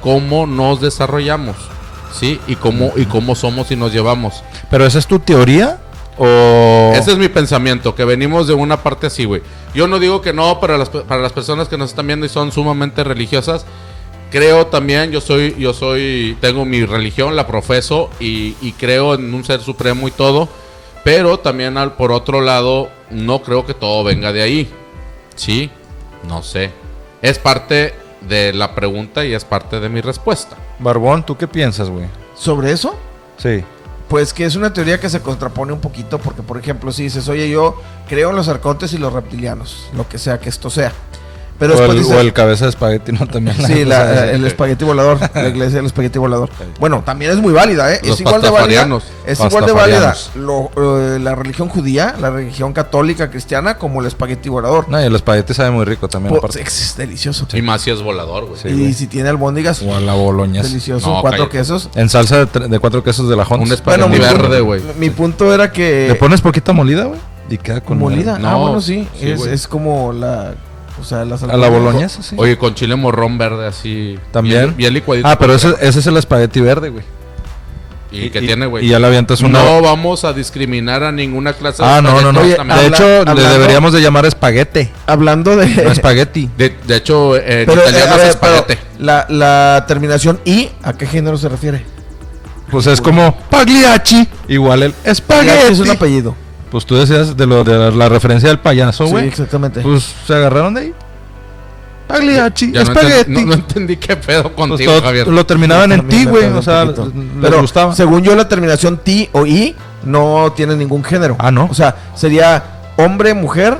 cómo 0.00 0.46
nos 0.46 0.80
desarrollamos, 0.80 1.56
¿sí? 2.16 2.40
Y 2.46 2.56
cómo, 2.56 2.92
y 2.96 3.04
cómo 3.04 3.34
somos 3.34 3.70
y 3.70 3.76
nos 3.76 3.92
llevamos. 3.92 4.42
¿Pero 4.70 4.86
esa 4.86 4.98
es 4.98 5.06
tu 5.06 5.18
teoría? 5.18 5.78
¿O...? 6.18 6.92
Ese 6.94 7.12
es 7.12 7.18
mi 7.18 7.28
pensamiento, 7.28 7.94
que 7.94 8.04
venimos 8.04 8.46
de 8.46 8.54
una 8.54 8.82
parte 8.82 9.08
así, 9.08 9.24
güey. 9.24 9.42
Yo 9.74 9.86
no 9.86 9.98
digo 9.98 10.22
que 10.22 10.32
no 10.32 10.58
para 10.60 10.78
las, 10.78 10.88
para 10.88 11.20
las 11.20 11.32
personas 11.32 11.68
que 11.68 11.76
nos 11.76 11.90
están 11.90 12.06
viendo 12.06 12.26
y 12.26 12.28
son 12.28 12.52
sumamente 12.52 13.04
religiosas. 13.04 13.66
Creo 14.30 14.66
también, 14.66 15.12
yo 15.12 15.20
soy, 15.20 15.54
yo 15.58 15.72
soy, 15.72 16.36
tengo 16.40 16.64
mi 16.64 16.84
religión, 16.84 17.36
la 17.36 17.46
profeso 17.46 18.10
y, 18.18 18.56
y 18.60 18.72
creo 18.72 19.14
en 19.14 19.32
un 19.32 19.44
ser 19.44 19.60
supremo 19.60 20.08
y 20.08 20.10
todo. 20.10 20.48
Pero 21.04 21.38
también 21.38 21.78
al, 21.78 21.92
por 21.92 22.10
otro 22.10 22.40
lado, 22.40 22.88
no 23.10 23.42
creo 23.42 23.64
que 23.64 23.74
todo 23.74 24.02
venga 24.02 24.32
de 24.32 24.42
ahí. 24.42 24.70
¿Sí? 25.36 25.70
No 26.26 26.42
sé. 26.42 26.72
Es 27.22 27.38
parte 27.38 27.94
de 28.28 28.52
la 28.52 28.74
pregunta 28.74 29.24
y 29.24 29.32
es 29.32 29.44
parte 29.44 29.80
de 29.80 29.88
mi 29.88 30.00
respuesta. 30.00 30.56
Barbón, 30.78 31.24
¿tú 31.24 31.36
qué 31.36 31.46
piensas, 31.46 31.90
güey? 31.90 32.06
¿Sobre 32.34 32.72
eso? 32.72 32.96
Sí. 33.36 33.64
Pues 34.08 34.32
que 34.32 34.44
es 34.44 34.54
una 34.54 34.72
teoría 34.72 35.00
que 35.00 35.10
se 35.10 35.20
contrapone 35.20 35.72
un 35.72 35.80
poquito, 35.80 36.18
porque 36.18 36.42
por 36.42 36.58
ejemplo, 36.58 36.92
si 36.92 37.04
dices, 37.04 37.28
oye, 37.28 37.48
yo 37.50 37.80
creo 38.08 38.30
en 38.30 38.36
los 38.36 38.48
arcontes 38.48 38.92
y 38.92 38.98
los 38.98 39.12
reptilianos, 39.12 39.88
lo 39.96 40.08
que 40.08 40.18
sea 40.18 40.38
que 40.38 40.48
esto 40.48 40.70
sea. 40.70 40.92
Pero 41.58 41.74
o, 41.76 41.92
el, 41.92 42.04
o 42.04 42.20
el 42.20 42.32
cabeza 42.32 42.66
de 42.66 42.70
espagueti, 42.70 43.12
¿no? 43.12 43.26
También. 43.26 43.56
Sí, 43.66 43.80
el 43.80 44.44
espagueti 44.44 44.84
volador, 44.84 45.18
la 45.34 45.48
iglesia 45.48 45.76
del 45.76 45.86
espagueti 45.86 46.18
volador. 46.18 46.50
Bueno, 46.78 47.02
también 47.04 47.30
es 47.30 47.38
muy 47.38 47.52
válida, 47.52 47.94
¿eh? 47.94 48.00
es 48.02 48.20
igual 48.20 48.42
de 48.42 48.50
válida. 48.50 48.88
Es 49.26 49.40
igual 49.40 49.66
de 49.66 49.72
válida 49.72 50.14
eh, 50.36 51.18
la 51.20 51.34
religión 51.34 51.68
judía, 51.68 52.14
la 52.20 52.30
religión 52.30 52.72
católica 52.72 53.30
cristiana, 53.30 53.78
como 53.78 54.00
el 54.00 54.06
espagueti 54.06 54.48
volador. 54.48 54.88
No, 54.88 55.00
y 55.00 55.04
el 55.04 55.14
espagueti 55.14 55.54
sabe 55.54 55.70
muy 55.70 55.84
rico 55.84 56.08
también. 56.08 56.38
es 56.58 56.94
delicioso. 56.96 57.46
Y 57.52 57.62
más 57.62 57.82
si 57.82 57.90
es 57.90 58.02
volador, 58.02 58.46
güey. 58.46 58.88
y 58.88 58.94
si 58.94 59.06
tiene 59.06 59.28
albóndigas. 59.28 59.82
O 59.82 59.94
a 59.94 60.00
la 60.00 60.14
boloña. 60.14 60.62
Delicioso, 60.62 61.18
cuatro 61.20 61.48
quesos. 61.48 61.88
En 61.94 62.08
salsa 62.08 62.44
de, 62.44 62.78
cuatro 62.78 63.02
quesos 63.02 63.28
de 63.28 63.36
la 63.36 63.46
Un 63.48 63.72
espagueti 63.72 64.18
verde, 64.18 64.60
güey. 64.60 64.82
Mi 64.98 65.10
punto 65.10 65.52
era 65.54 65.72
que. 65.72 66.08
¿Le 66.08 66.14
pones 66.16 66.40
poquita 66.40 66.72
molida, 66.72 67.04
güey? 67.04 67.20
Y 67.48 67.58
queda 67.58 67.80
con 67.80 67.98
molida. 67.98 68.38
No, 68.38 68.48
ah, 68.48 68.54
bueno, 68.56 68.80
sí. 68.80 69.06
es, 69.20 69.46
es 69.46 69.68
como 69.68 70.12
la 70.12 70.54
o 71.00 71.04
sea, 71.04 71.24
la 71.24 71.36
A 71.36 71.56
la 71.56 71.68
boloñesa, 71.68 72.22
sí. 72.22 72.34
Oye, 72.38 72.56
con 72.56 72.74
chile 72.74 72.96
morrón 72.96 73.38
verde 73.38 73.66
así. 73.66 74.18
También. 74.32 74.74
Bien, 74.76 74.92
licuadito. 74.92 75.28
Ah, 75.28 75.38
pero 75.38 75.54
ese, 75.54 75.74
ese 75.80 75.98
es 76.00 76.06
el 76.06 76.16
espagueti 76.16 76.60
verde, 76.60 76.90
güey. 76.90 77.04
¿Y, 78.10 78.30
qué 78.30 78.40
tiene, 78.40 78.66
güey? 78.66 78.86
Y 78.86 78.90
ya 78.90 78.98
la 78.98 79.08
avientas 79.08 79.40
una... 79.40 79.62
No 79.62 79.82
vamos 79.82 80.24
a 80.24 80.32
discriminar 80.32 81.02
a 81.02 81.12
ninguna 81.12 81.52
clase 81.52 81.82
de 81.82 81.88
Ah, 81.88 82.00
no, 82.00 82.20
no, 82.20 82.32
no. 82.32 82.42
de 82.42 82.86
hecho, 82.86 83.24
le 83.24 83.42
deberíamos 83.42 83.92
de 83.92 84.00
llamar 84.00 84.24
espaguete. 84.26 84.90
Hablando 85.06 85.56
de... 85.56 85.66
No 85.66 85.90
espagueti. 85.90 86.48
De, 86.56 86.76
de 86.86 86.96
hecho, 86.96 87.36
eh, 87.36 87.62
en 87.62 87.70
italiano 87.70 88.16
es 88.16 88.28
espaguete. 88.28 88.78
La, 88.98 89.26
la 89.28 89.84
terminación 89.86 90.40
I, 90.44 90.70
¿a 90.82 90.92
qué 90.92 91.06
género 91.06 91.36
se 91.36 91.48
refiere? 91.48 91.84
Pues 92.70 92.86
es 92.86 93.00
como 93.00 93.36
Pagliacci. 93.50 94.28
Igual 94.48 94.84
el 94.84 94.94
espagueti. 95.04 95.72
es 95.72 95.78
un 95.80 95.90
apellido. 95.90 96.34
Pues 96.70 96.84
tú 96.84 96.96
decías 96.96 97.36
de 97.36 97.46
lo 97.46 97.64
de 97.64 97.92
la, 97.92 98.08
referencia 98.08 98.48
del 98.48 98.58
payaso, 98.58 99.06
güey. 99.06 99.24
Sí, 99.24 99.28
exactamente. 99.28 99.80
Pues 99.80 100.14
se 100.26 100.34
agarraron 100.34 100.74
de 100.74 100.80
ahí. 100.80 100.94
Pagliacci, 102.06 102.72
ya 102.72 102.82
espagueti. 102.82 103.44
No, 103.44 103.54
entendí 103.54 103.96
qué 103.96 104.16
pedo 104.16 104.54
contigo, 104.54 104.92
pues 104.92 105.02
Javier. 105.02 105.28
Lo 105.28 105.44
terminaban 105.44 105.92
en 105.92 106.08
ti, 106.08 106.24
güey. 106.24 106.46
O 106.46 106.62
sea, 106.62 106.84
les 106.84 107.60
gustaba. 107.60 107.94
Según 107.94 108.22
yo, 108.22 108.34
la 108.34 108.48
terminación 108.48 108.98
ti 108.98 109.28
o 109.32 109.46
i 109.46 109.74
no 110.04 110.52
tiene 110.54 110.76
ningún 110.76 111.02
género. 111.02 111.36
Ah, 111.38 111.50
¿no? 111.50 111.66
O 111.70 111.74
sea, 111.74 111.96
sería 112.14 112.62
hombre, 112.96 113.34
mujer, 113.34 113.78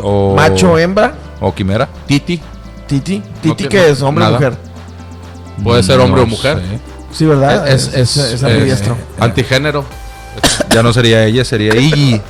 o... 0.00 0.34
macho, 0.36 0.78
hembra. 0.78 1.14
O 1.40 1.54
quimera. 1.54 1.88
Titi. 2.06 2.40
Titi. 2.86 3.22
Titi, 3.40 3.68
¿qué 3.68 3.90
es? 3.90 4.02
Hombre 4.02 4.24
o 4.24 4.30
mujer. 4.32 4.56
Puede 5.62 5.82
ser 5.82 6.00
hombre 6.00 6.22
o 6.22 6.26
mujer. 6.26 6.60
Sí, 7.10 7.24
¿verdad? 7.24 7.68
Es, 7.68 7.88
es, 7.94 8.16
es, 8.16 8.42
es 8.42 8.90
antigénero. 9.18 9.84
Ya 10.70 10.82
no 10.82 10.92
sería 10.92 11.24
ella, 11.24 11.44
sería 11.44 11.74
Iggy. 11.80 12.20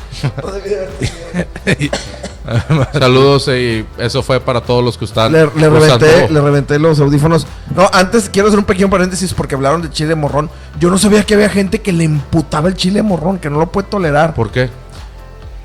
Saludos 2.93 3.49
y 3.49 3.85
eso 3.99 4.23
fue 4.23 4.41
para 4.41 4.61
todos 4.61 4.83
los 4.83 4.97
que 4.97 5.05
están. 5.05 5.33
Le, 5.33 5.47
reventé, 5.47 6.29
le 6.31 6.41
reventé 6.41 6.79
los 6.79 6.99
audífonos. 7.01 7.47
No, 7.75 7.89
antes 7.93 8.31
quiero 8.31 8.49
hacer 8.49 8.59
un 8.59 8.65
pequeño 8.65 8.89
paréntesis 8.89 9.35
porque 9.35 9.55
hablaron 9.55 9.83
de 9.83 9.91
chile 9.91 10.15
morrón. 10.15 10.51
Yo 10.81 10.91
no 10.91 10.99
sabía 10.99 11.23
que 11.25 11.35
había 11.35 11.51
gente 11.51 11.81
que 11.81 11.93
le 11.93 12.05
imputaba 12.05 12.69
el 12.69 12.75
chile 12.75 13.03
morrón, 13.03 13.39
que 13.39 13.51
no 13.51 13.59
lo 13.59 13.71
puede 13.71 13.89
tolerar. 13.89 14.35
¿Por 14.35 14.51
qué? 14.51 14.71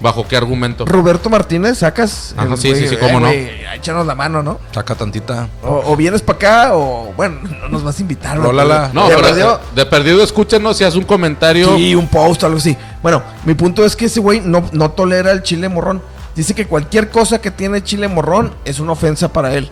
¿Bajo 0.03 0.27
qué 0.27 0.35
argumento? 0.35 0.85
Roberto 0.85 1.29
Martínez, 1.29 1.77
sacas. 1.77 2.35
Ajá, 2.35 2.57
sí, 2.57 2.75
sí, 2.75 2.89
sí, 2.89 2.97
cómo 2.97 3.21
no. 3.21 3.29
échanos 3.29 4.05
la 4.05 4.15
mano, 4.15 4.43
¿no? 4.43 4.59
Saca 4.73 4.95
tantita. 4.95 5.47
O, 5.63 5.95
vienes 5.95 6.21
para 6.21 6.35
acá 6.35 6.75
o, 6.75 7.13
bueno, 7.15 7.39
no 7.61 7.69
nos 7.69 7.85
vas 7.85 7.97
a 7.97 8.01
invitar. 8.01 8.37
No, 8.37 8.51
no 8.51 9.07
de, 9.07 9.15
perdido, 9.15 9.61
de 9.73 9.85
perdido 9.85 10.21
escúchenos 10.21 10.75
si 10.75 10.83
haces 10.83 10.97
un 10.97 11.05
comentario. 11.05 11.77
Sí, 11.77 11.95
un 11.95 12.09
post, 12.09 12.43
algo 12.43 12.57
así. 12.57 12.75
Bueno, 13.01 13.23
mi 13.45 13.53
punto 13.53 13.85
es 13.85 13.95
que 13.95 14.05
ese 14.07 14.19
güey 14.19 14.41
no, 14.41 14.65
no 14.73 14.91
tolera 14.91 15.31
el 15.31 15.41
chile 15.41 15.69
morrón. 15.69 16.01
Dice 16.35 16.53
que 16.53 16.67
cualquier 16.67 17.09
cosa 17.09 17.39
que 17.39 17.49
tiene 17.49 17.81
chile 17.81 18.09
morrón 18.09 18.53
es 18.65 18.81
una 18.81 18.91
ofensa 18.91 19.31
para 19.31 19.53
él. 19.53 19.71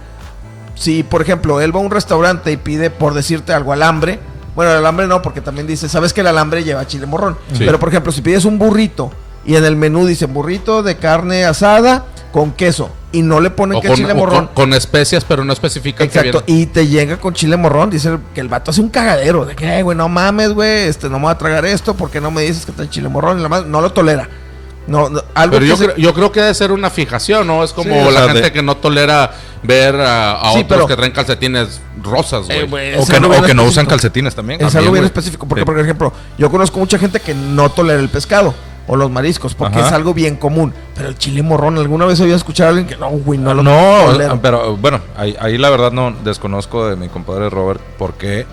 Si, 0.76 1.04
por 1.04 1.22
ejemplo, 1.22 1.60
él 1.60 1.76
va 1.76 1.82
a 1.82 1.84
un 1.84 1.91
restaurante 1.91 2.54
y 2.54 2.58
pide, 2.58 2.89
por 2.89 3.13
decirte 3.13 3.52
algo, 3.52 3.74
alambre. 3.74 4.22
Bueno, 4.56 4.72
el 4.72 4.78
alambre 4.78 5.08
no, 5.08 5.22
porque 5.22 5.41
también 5.41 5.67
dice, 5.67 5.89
sabes 5.89 6.13
que 6.13 6.22
el 6.22 6.28
alambre 6.28 6.63
lleva 6.63 6.88
chile 6.88 7.06
morrón. 7.06 7.38
Pero, 7.60 7.78
por 7.82 7.89
ejemplo, 7.89 8.13
si 8.13 8.22
pides 8.22 8.46
un 8.46 8.58
burrito 8.58 9.12
y 9.46 9.56
en 9.56 9.66
el 9.66 9.76
menú 9.76 10.06
dice 10.06 10.26
burrito 10.26 10.84
de 10.84 10.98
carne 10.98 11.46
asada 11.46 12.06
con 12.32 12.52
queso 12.52 12.90
y 13.12 13.22
no 13.22 13.40
le 13.40 13.50
ponen 13.50 13.82
que 13.82 13.94
chile 13.94 14.14
morrón. 14.14 14.50
Con, 14.54 14.74
especias, 14.74 15.26
pero 15.26 15.44
no 15.44 15.52
especifica 15.54 16.04
Exacto, 16.04 16.44
y 16.48 16.66
te 16.68 16.88
llega 16.88 17.18
con 17.18 17.34
chile 17.34 17.58
morrón. 17.58 17.90
Dice 17.90 18.18
que 18.34 18.42
el 18.42 18.48
vato 18.48 18.72
hace 18.72 18.82
un 18.82 18.90
cagadero. 18.90 19.46
De 19.46 19.56
que, 19.56 19.84
güey, 19.84 19.98
no 19.98 20.08
mames, 20.08 20.54
güey, 20.54 20.88
este, 20.88 21.10
no 21.10 21.18
me 21.20 21.26
voy 21.26 21.34
a 21.34 21.38
tragar 21.38 21.66
esto 21.66 21.94
porque 21.94 22.22
no 22.22 22.32
me 22.32 22.44
dices 22.44 22.66
que 22.66 22.72
está 22.72 22.84
el 22.84 22.90
chile 22.90 23.10
morrón. 23.10 23.40
Y 23.40 23.42
la 23.42 23.50
más, 23.50 23.66
no 23.66 23.82
lo 23.82 23.92
tolera. 23.92 24.30
No, 24.88 25.10
algo 25.36 25.54
pero 25.54 25.66
yo, 25.66 25.78
creo, 25.78 25.96
yo 25.96 26.14
creo 26.14 26.32
que 26.32 26.40
debe 26.42 26.54
ser 26.54 26.72
una 26.72 26.90
fijación, 26.90 27.46
¿no? 27.46 27.64
Es 27.64 27.72
como 27.72 28.10
la 28.10 28.30
gente 28.30 28.52
que 28.52 28.64
no 28.64 28.78
tolera 28.78 29.32
ver 29.62 29.96
a, 29.96 30.40
otros 30.54 30.88
que 30.88 30.96
traen 30.96 31.12
calcetines 31.12 31.82
rosas, 32.02 32.48
güey. 32.48 32.62
Eh, 32.62 32.98
o, 32.98 33.06
que 33.06 33.20
no, 33.20 33.30
o 33.30 33.42
que 33.44 33.54
no 33.54 33.64
usan 33.64 33.86
calcetines 33.86 34.34
también. 34.34 34.60
Es 34.62 34.74
algo 34.76 34.92
bien 34.92 35.06
específico. 35.06 35.48
Porque, 35.48 35.66
por 35.66 35.80
ejemplo, 35.80 36.14
yo 36.38 36.50
conozco 36.50 36.80
mucha 36.80 36.98
gente 36.98 37.20
que 37.20 37.36
no 37.36 37.70
tolera 37.70 38.00
el 38.00 38.10
pescado 38.10 38.56
o 38.88 38.96
los 38.96 39.10
mariscos, 39.10 39.56
porque 39.56 39.80
es 39.80 39.91
algo 39.91 40.13
bien 40.13 40.36
común. 40.36 40.74
Pero 40.96 41.10
el 41.10 41.17
chile 41.17 41.41
morrón, 41.44 41.78
¿alguna 41.78 42.06
vez 42.06 42.20
había 42.22 42.36
escuchado 42.36 42.67
a 42.67 42.70
alguien 42.70 42.88
que 42.88 42.98
no, 42.98 43.10
güey, 43.10 43.39
no 43.39 43.54
lo 43.54 43.63
No, 43.63 44.41
pero 44.41 44.78
bueno, 44.78 45.00
ahí, 45.17 45.36
ahí, 45.39 45.58
la 45.58 45.70
verdad 45.70 45.91
no 45.91 46.13
desconozco 46.24 46.88
de 46.88 46.96
mi 46.96 47.10
compadre 47.10 47.50
Robert 47.50 47.82
por 47.98 48.13
qué 48.13 48.46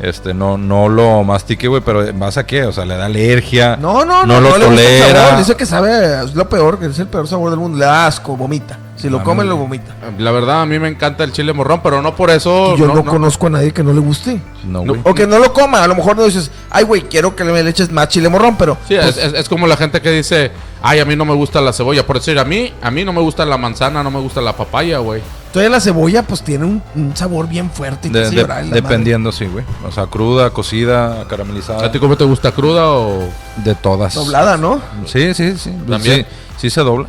este 0.00 0.32
no 0.32 0.56
no 0.56 0.88
lo 0.88 1.24
mastique, 1.24 1.66
güey, 1.66 1.82
pero 1.84 2.04
¿vas 2.14 2.36
a 2.36 2.46
qué? 2.46 2.64
O 2.64 2.72
sea, 2.72 2.84
le 2.84 2.96
da 2.96 3.06
alergia. 3.06 3.76
No, 3.76 4.04
no, 4.04 4.24
no, 4.24 4.40
no, 4.40 4.48
lo 4.48 4.54
tolera. 4.54 5.36
Dice 5.36 5.56
que 5.56 5.66
sabe, 5.66 6.24
es 6.24 6.34
lo 6.34 6.48
peor, 6.48 6.78
que 6.78 6.86
es 6.86 6.98
el 6.98 7.08
peor 7.08 7.26
sabor 7.26 7.50
del 7.50 7.58
mundo, 7.58 7.78
le 7.78 7.84
da 7.84 8.06
asco, 8.06 8.36
vomita. 8.36 8.78
Si 8.98 9.08
lo 9.08 9.22
come, 9.22 9.44
lo 9.44 9.56
vomita. 9.56 9.94
La 10.18 10.32
verdad, 10.32 10.62
a 10.62 10.66
mí 10.66 10.78
me 10.78 10.88
encanta 10.88 11.22
el 11.22 11.32
chile 11.32 11.52
morrón, 11.52 11.80
pero 11.82 12.02
no 12.02 12.16
por 12.16 12.30
eso. 12.30 12.76
Yo 12.76 12.86
no, 12.86 13.04
conozco 13.04 13.46
a 13.46 13.50
nadie 13.50 13.72
que 13.72 13.84
no 13.84 13.92
le 13.92 14.00
guste. 14.00 14.40
No, 14.64 14.82
O 15.04 15.14
que 15.14 15.26
no 15.26 15.38
lo 15.38 15.52
coma. 15.52 15.82
A 15.82 15.86
lo 15.86 15.94
mejor 15.94 16.16
no 16.16 16.24
dices, 16.24 16.50
ay, 16.70 16.84
güey, 16.84 17.02
quiero 17.02 17.36
que 17.36 17.44
le 17.44 17.68
eches 17.68 17.92
más 17.92 18.08
chile 18.08 18.28
morrón, 18.28 18.56
pero. 18.58 18.76
Sí, 18.88 18.96
pues 19.00 19.16
es, 19.16 19.48
como 19.48 19.66
la 19.66 19.76
gente 19.76 20.00
que 20.00 20.10
dice, 20.10 20.50
ay, 20.82 20.98
a 20.98 21.04
mí 21.04 21.14
no 21.14 21.24
me 21.24 21.34
gusta 21.34 21.60
la 21.60 21.72
cebolla. 21.72 22.04
Por 22.04 22.16
decir, 22.16 22.38
a 22.38 22.44
mí, 22.44 22.72
a 22.82 22.90
mí 22.90 23.04
no 23.04 23.12
me 23.12 23.20
gusta 23.20 23.46
la 23.46 23.56
manzana, 23.56 24.02
no 24.02 24.10
me 24.10 24.18
gusta 24.18 24.40
la 24.40 24.56
papaya, 24.56 24.98
güey. 24.98 25.22
Todavía 25.52 25.70
la 25.70 25.80
cebolla, 25.80 26.24
pues 26.24 26.42
tiene 26.42 26.64
un, 26.66 27.12
sabor 27.14 27.48
bien 27.48 27.70
fuerte. 27.70 28.08
Y 28.08 28.10
de, 28.10 28.30
dependiendo, 28.72 29.30
sí, 29.30 29.46
güey. 29.46 29.64
O 29.86 29.92
sea, 29.92 30.06
cruda, 30.06 30.50
cocida, 30.50 31.24
caramelizada. 31.28 31.86
¿A 31.86 31.92
ti 31.92 31.98
cómo 31.98 32.16
te 32.16 32.24
gusta, 32.24 32.52
cruda 32.52 32.90
o...? 32.90 33.28
De 33.64 33.74
todas. 33.74 34.14
Doblada, 34.14 34.56
¿no? 34.56 34.80
Sí, 35.06 35.32
sí, 35.34 35.56
sí. 35.56 35.72
También. 35.88 36.26
Sí, 36.58 36.68
se 36.68 36.80
dobla. 36.80 37.08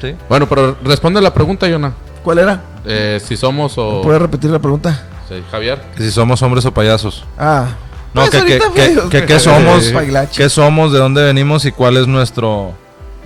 Sí. 0.00 0.14
Bueno, 0.28 0.48
pero 0.48 0.76
responde 0.84 1.20
la 1.20 1.32
pregunta, 1.32 1.68
Yona. 1.68 1.94
¿Cuál 2.22 2.38
era? 2.38 2.62
Eh, 2.84 3.20
si 3.22 3.36
somos 3.36 3.76
o... 3.76 4.02
¿Puedes 4.02 4.20
repetir 4.20 4.50
la 4.50 4.58
pregunta? 4.58 5.06
Sí, 5.28 5.42
Javier. 5.50 5.80
si 5.96 6.10
somos 6.10 6.42
hombres 6.42 6.64
o 6.66 6.72
payasos. 6.72 7.24
Ah. 7.38 7.68
No, 8.12 8.22
pues 8.26 8.30
que, 8.30 8.44
que, 8.44 9.26
que, 9.26 9.40
somos, 9.40 9.92
qué 10.36 10.48
somos, 10.48 10.92
de 10.92 10.98
dónde 10.98 11.24
venimos 11.24 11.64
y 11.64 11.72
cuál 11.72 11.96
es 11.96 12.06
nuestro 12.06 12.74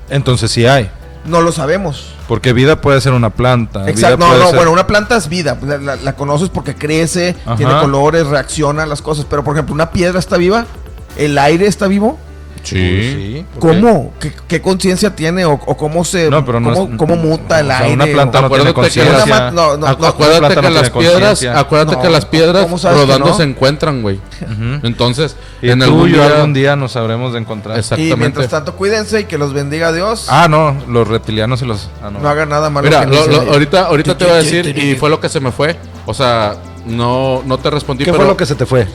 Entonces 0.10 0.52
sí 0.52 0.66
hay. 0.66 0.90
No 1.26 1.42
lo 1.42 1.52
sabemos. 1.52 2.14
Porque 2.28 2.54
vida 2.54 2.82
puede 2.82 3.00
ser 3.02 3.14
una 3.14 3.30
planta. 3.30 3.90
Exacto, 3.90 4.18
no, 4.18 4.38
no, 4.38 4.54
bueno, 4.54 4.72
una 4.72 4.88
planta 4.88 5.16
es 5.16 5.30
vida. 5.30 5.58
La, 6.04 6.16
conoces 6.16 6.50
porque 6.50 6.76
crece, 6.76 7.36
tiene 7.56 7.80
colores, 7.80 8.28
reacciona 8.28 8.84
a 8.84 8.86
las 8.86 9.02
cosas. 9.02 9.26
Pero, 9.30 9.44
por 9.44 9.56
ejemplo, 9.56 9.74
una 9.74 9.92
piedra 9.92 10.20
está 10.20 10.38
viva, 10.38 10.66
el 11.18 11.38
aire 11.38 11.68
está 11.68 11.88
vivo. 11.88 12.18
Sí. 12.68 13.46
¿Cómo? 13.60 14.14
¿Qué, 14.48 14.62
conciencia 14.62 15.16
tiene 15.16 15.46
o, 15.46 15.58
cómo 15.60 16.04
se 16.04 16.30
cómo, 16.98 17.16
muta 17.16 17.62
el 17.62 17.72
aire? 17.72 17.94
Una 17.94 18.06
planta 18.06 18.42
no 18.42 18.50
tiene 18.50 18.74
conciencia. 18.74 19.52
No, 19.52 19.78
no, 19.78 19.88
acuérdate 19.88 20.60
que 20.60 20.70
las 20.70 20.90
piedras, 20.90 21.44
acuérdate 21.44 22.02
que 22.02 22.10
las 22.10 22.26
piedras 22.26 22.70
rodando 22.84 23.34
se 23.34 23.44
encuentran, 23.44 24.02
güey. 24.02 24.20
Entonces, 24.84 25.36
y 25.62 25.70
en 25.70 25.82
algún 25.82 26.12
día, 26.12 26.26
algún 26.26 26.54
día 26.54 26.76
nos 26.76 26.92
sabremos 26.94 27.34
de 27.34 27.40
encontrar. 27.40 27.78
Exactamente. 27.78 28.16
Y 28.16 28.20
mientras 28.20 28.50
tanto, 28.50 28.76
cuídense 28.76 29.22
y 29.22 29.24
que 29.26 29.38
los 29.38 29.54
bendiga 29.54 29.92
Dios. 29.94 30.28
Ah, 30.30 30.48
no, 30.50 30.76
los 30.88 31.08
reptilianos 31.08 31.62
y 31.62 31.66
los 31.66 31.90
ah, 32.02 32.10
no. 32.12 32.28
hagan 32.28 32.50
nada 32.50 32.70
malo. 32.70 32.88
Mira, 32.88 33.04
ahorita 33.50 33.86
ahorita 33.86 34.18
te 34.18 34.26
voy 34.26 34.34
a 34.34 34.38
decir 34.38 34.78
y 34.78 34.96
fue 34.96 35.10
lo 35.10 35.20
que 35.20 35.30
se 35.30 35.40
me 35.40 35.52
fue. 35.52 35.78
O 36.06 36.14
sea, 36.14 36.56
no 36.86 37.44
no 37.46 37.58
te 37.58 37.70
respondí, 37.70 38.04
¿Qué 38.04 38.14
fue 38.14 38.26
lo 38.26 38.36
que 38.36 38.46
se 38.46 38.56
te 38.56 38.66
fue? 38.66 38.88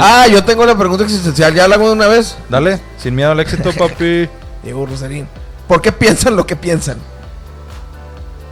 Ah, 0.00 0.26
yo 0.26 0.44
tengo 0.44 0.62
una 0.62 0.76
pregunta 0.76 1.04
existencial. 1.04 1.54
¿Ya 1.54 1.66
la 1.68 1.76
hago 1.76 1.86
de 1.88 1.92
una 1.94 2.08
vez? 2.08 2.36
Dale, 2.48 2.80
sin 2.98 3.14
miedo 3.14 3.30
al 3.30 3.40
éxito, 3.40 3.70
papi. 3.78 4.28
Diego 4.62 4.86
Rosarín. 4.86 5.28
¿Por 5.66 5.80
qué 5.80 5.92
piensan 5.92 6.36
lo 6.36 6.46
que 6.46 6.56
piensan? 6.56 6.98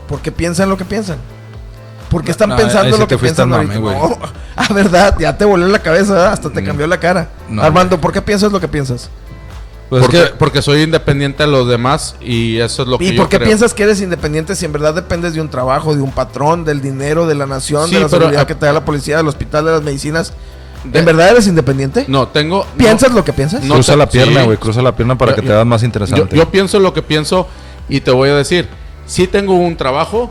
¿Por 0.07 0.21
qué 0.21 0.31
piensan 0.31 0.69
lo 0.69 0.77
que 0.77 0.85
piensan? 0.85 1.17
¿Por 2.09 2.23
qué 2.23 2.31
están 2.31 2.55
pensando 2.55 2.97
lo 2.97 3.07
que 3.07 3.17
piensan 3.17 3.53
ahorita? 3.53 3.79
No. 3.79 4.17
Ah, 4.59 4.73
verdad, 4.73 5.15
ya 5.19 5.37
te 5.37 5.45
volvió 5.45 5.67
la 5.67 5.77
cabeza, 5.77 6.31
hasta 6.31 6.49
te 6.49 6.63
mm. 6.63 6.65
cambió 6.65 6.87
la 6.87 6.99
cara. 6.99 7.29
Armando, 7.59 8.01
¿por 8.01 8.11
qué 8.11 8.23
piensas 8.23 8.51
lo 8.51 8.59
que 8.59 8.67
piensas? 8.67 9.11
Pues 9.87 10.01
porque, 10.01 10.31
porque 10.37 10.61
soy 10.63 10.81
independiente 10.81 11.43
de 11.43 11.49
los 11.49 11.67
demás 11.67 12.15
y 12.19 12.57
eso 12.57 12.81
es 12.81 12.87
lo 12.89 12.97
que 12.97 13.05
¿Y 13.05 13.11
por 13.11 13.29
qué 13.29 13.39
piensas 13.39 13.75
que 13.75 13.83
eres 13.83 14.01
independiente 14.01 14.55
si 14.55 14.65
en 14.65 14.73
verdad 14.73 14.95
dependes 14.95 15.35
de 15.35 15.41
un 15.41 15.49
trabajo, 15.49 15.95
de 15.95 16.01
un 16.01 16.11
patrón, 16.11 16.65
del 16.65 16.81
dinero, 16.81 17.27
de 17.27 17.35
la 17.35 17.45
nación, 17.45 17.91
de 17.91 17.99
la 17.99 18.09
seguridad 18.09 18.47
que 18.47 18.55
te 18.55 18.65
da 18.65 18.73
la 18.73 18.83
policía, 18.83 19.17
del 19.17 19.27
hospital, 19.27 19.65
de 19.65 19.71
las 19.73 19.83
medicinas? 19.83 20.33
¿En 20.93 21.05
verdad 21.05 21.29
eres 21.29 21.47
independiente? 21.47 22.05
No, 22.07 22.27
tengo. 22.27 22.65
¿Piensas 22.77 23.11
lo 23.11 23.23
que 23.23 23.33
piensas? 23.33 23.65
cruza 23.65 23.95
la 23.95 24.09
pierna, 24.09 24.43
güey. 24.43 24.57
Cruza 24.57 24.81
la 24.81 24.95
pierna 24.95 25.17
para 25.17 25.35
que 25.35 25.41
te 25.41 25.51
hagas 25.51 25.65
más 25.65 25.83
interesante. 25.83 26.35
Yo, 26.35 26.49
pienso 26.49 26.79
lo 26.79 26.93
que 26.93 27.01
pienso 27.01 27.47
y 27.89 28.01
te 28.01 28.11
voy 28.11 28.29
a 28.29 28.35
decir. 28.35 28.67
Sí 29.05 29.25
tengo 29.27 29.55
un 29.55 29.77
trabajo 29.77 30.29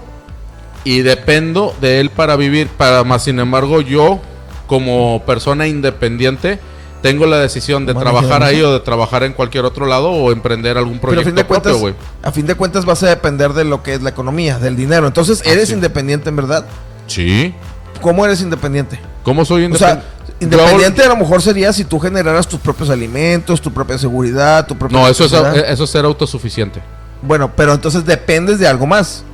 y 0.84 1.00
dependo 1.00 1.74
de 1.80 2.00
él 2.00 2.10
para 2.10 2.36
vivir. 2.36 2.68
Para 2.68 3.04
más, 3.04 3.24
sin 3.24 3.38
embargo, 3.40 3.80
yo, 3.80 4.20
como 4.66 5.22
persona 5.24 5.66
independiente, 5.66 6.60
tengo 7.00 7.26
la 7.26 7.38
decisión 7.38 7.86
de 7.86 7.94
trabajar 7.94 8.42
ahí 8.42 8.60
o 8.62 8.72
de 8.72 8.80
trabajar 8.80 9.22
en 9.22 9.32
cualquier 9.32 9.64
otro 9.64 9.86
lado 9.86 10.10
o 10.10 10.32
emprender 10.32 10.76
algún 10.76 10.98
proyecto 10.98 11.22
a 11.22 11.24
fin 11.24 11.34
de 11.34 11.44
cuentas, 11.44 11.76
A 12.22 12.32
fin 12.32 12.46
de 12.46 12.54
cuentas 12.54 12.84
vas 12.84 13.02
a 13.02 13.08
depender 13.08 13.52
de 13.52 13.64
lo 13.64 13.82
que 13.82 13.94
es 13.94 14.02
la 14.02 14.10
economía, 14.10 14.58
del 14.58 14.76
dinero. 14.76 15.06
Entonces, 15.06 15.42
¿eres 15.46 15.70
independiente 15.70 16.28
en 16.28 16.36
verdad? 16.36 16.66
Sí. 17.06 17.54
¿Cómo 18.00 18.24
eres 18.24 18.42
independiente? 18.42 18.98
¿Cómo 19.22 19.44
soy 19.44 19.64
independiente? 19.64 20.15
Independiente 20.38 21.02
a 21.02 21.08
lo 21.08 21.16
mejor 21.16 21.40
sería 21.40 21.72
si 21.72 21.84
tú 21.84 21.98
generaras 21.98 22.46
tus 22.46 22.60
propios 22.60 22.90
alimentos, 22.90 23.60
tu 23.60 23.72
propia 23.72 23.96
seguridad, 23.96 24.66
tu 24.66 24.76
propia... 24.76 24.98
No, 24.98 25.08
eso 25.08 25.24
es, 25.24 25.32
eso 25.32 25.84
es 25.84 25.90
ser 25.90 26.04
autosuficiente. 26.04 26.82
Bueno, 27.22 27.50
pero 27.56 27.72
entonces 27.72 28.04
dependes 28.04 28.58
de 28.58 28.68
algo 28.68 28.86
más. 28.86 29.24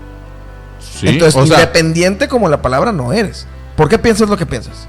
Sí, 0.78 1.08
entonces, 1.08 1.44
independiente 1.44 2.28
como 2.28 2.48
la 2.48 2.62
palabra 2.62 2.92
no 2.92 3.12
eres. 3.12 3.46
¿Por 3.76 3.88
qué 3.88 3.98
piensas 3.98 4.28
lo 4.28 4.36
que 4.36 4.46
piensas? 4.46 4.86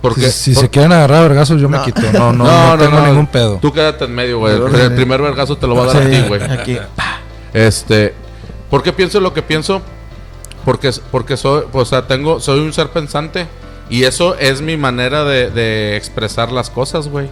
Porque 0.00 0.30
si, 0.30 0.54
se 0.54 0.70
quieren 0.70 0.92
agarrar 0.92 1.22
vergazos, 1.22 1.60
yo 1.60 1.68
me 1.68 1.82
quito. 1.82 2.00
No, 2.12 2.32
no, 2.32 2.44
no, 2.44 2.76
no 2.76 2.84
tengo 2.84 3.00
ningún 3.00 3.26
pedo. 3.26 3.58
Tú 3.60 3.72
quédate 3.72 4.04
en 4.04 4.14
medio, 4.14 4.38
güey. 4.38 4.54
El 4.54 4.94
primer 4.94 5.20
vergazo 5.20 5.56
te 5.58 5.66
lo 5.66 5.74
va 5.74 5.84
a 5.84 5.86
dar 5.86 6.02
a 6.02 6.10
ti, 6.10 6.20
güey. 6.28 6.42
Aquí. 6.42 6.78
Este, 7.52 8.14
¿por 8.70 8.82
qué 8.82 8.92
pienso 8.92 9.20
lo 9.20 9.34
que 9.34 9.42
pienso? 9.42 9.82
Porque, 10.64 10.92
porque 11.10 11.36
soy, 11.36 11.64
o 11.72 11.84
sea, 11.84 12.06
tengo, 12.06 12.40
soy 12.40 12.60
un 12.60 12.72
ser 12.72 12.90
pensante 12.90 13.48
y 13.90 14.04
eso 14.04 14.36
es 14.36 14.60
mi 14.60 14.76
manera 14.76 15.24
de, 15.24 15.96
expresar 15.96 16.52
las 16.52 16.70
cosas, 16.70 17.08
güey. 17.08 17.28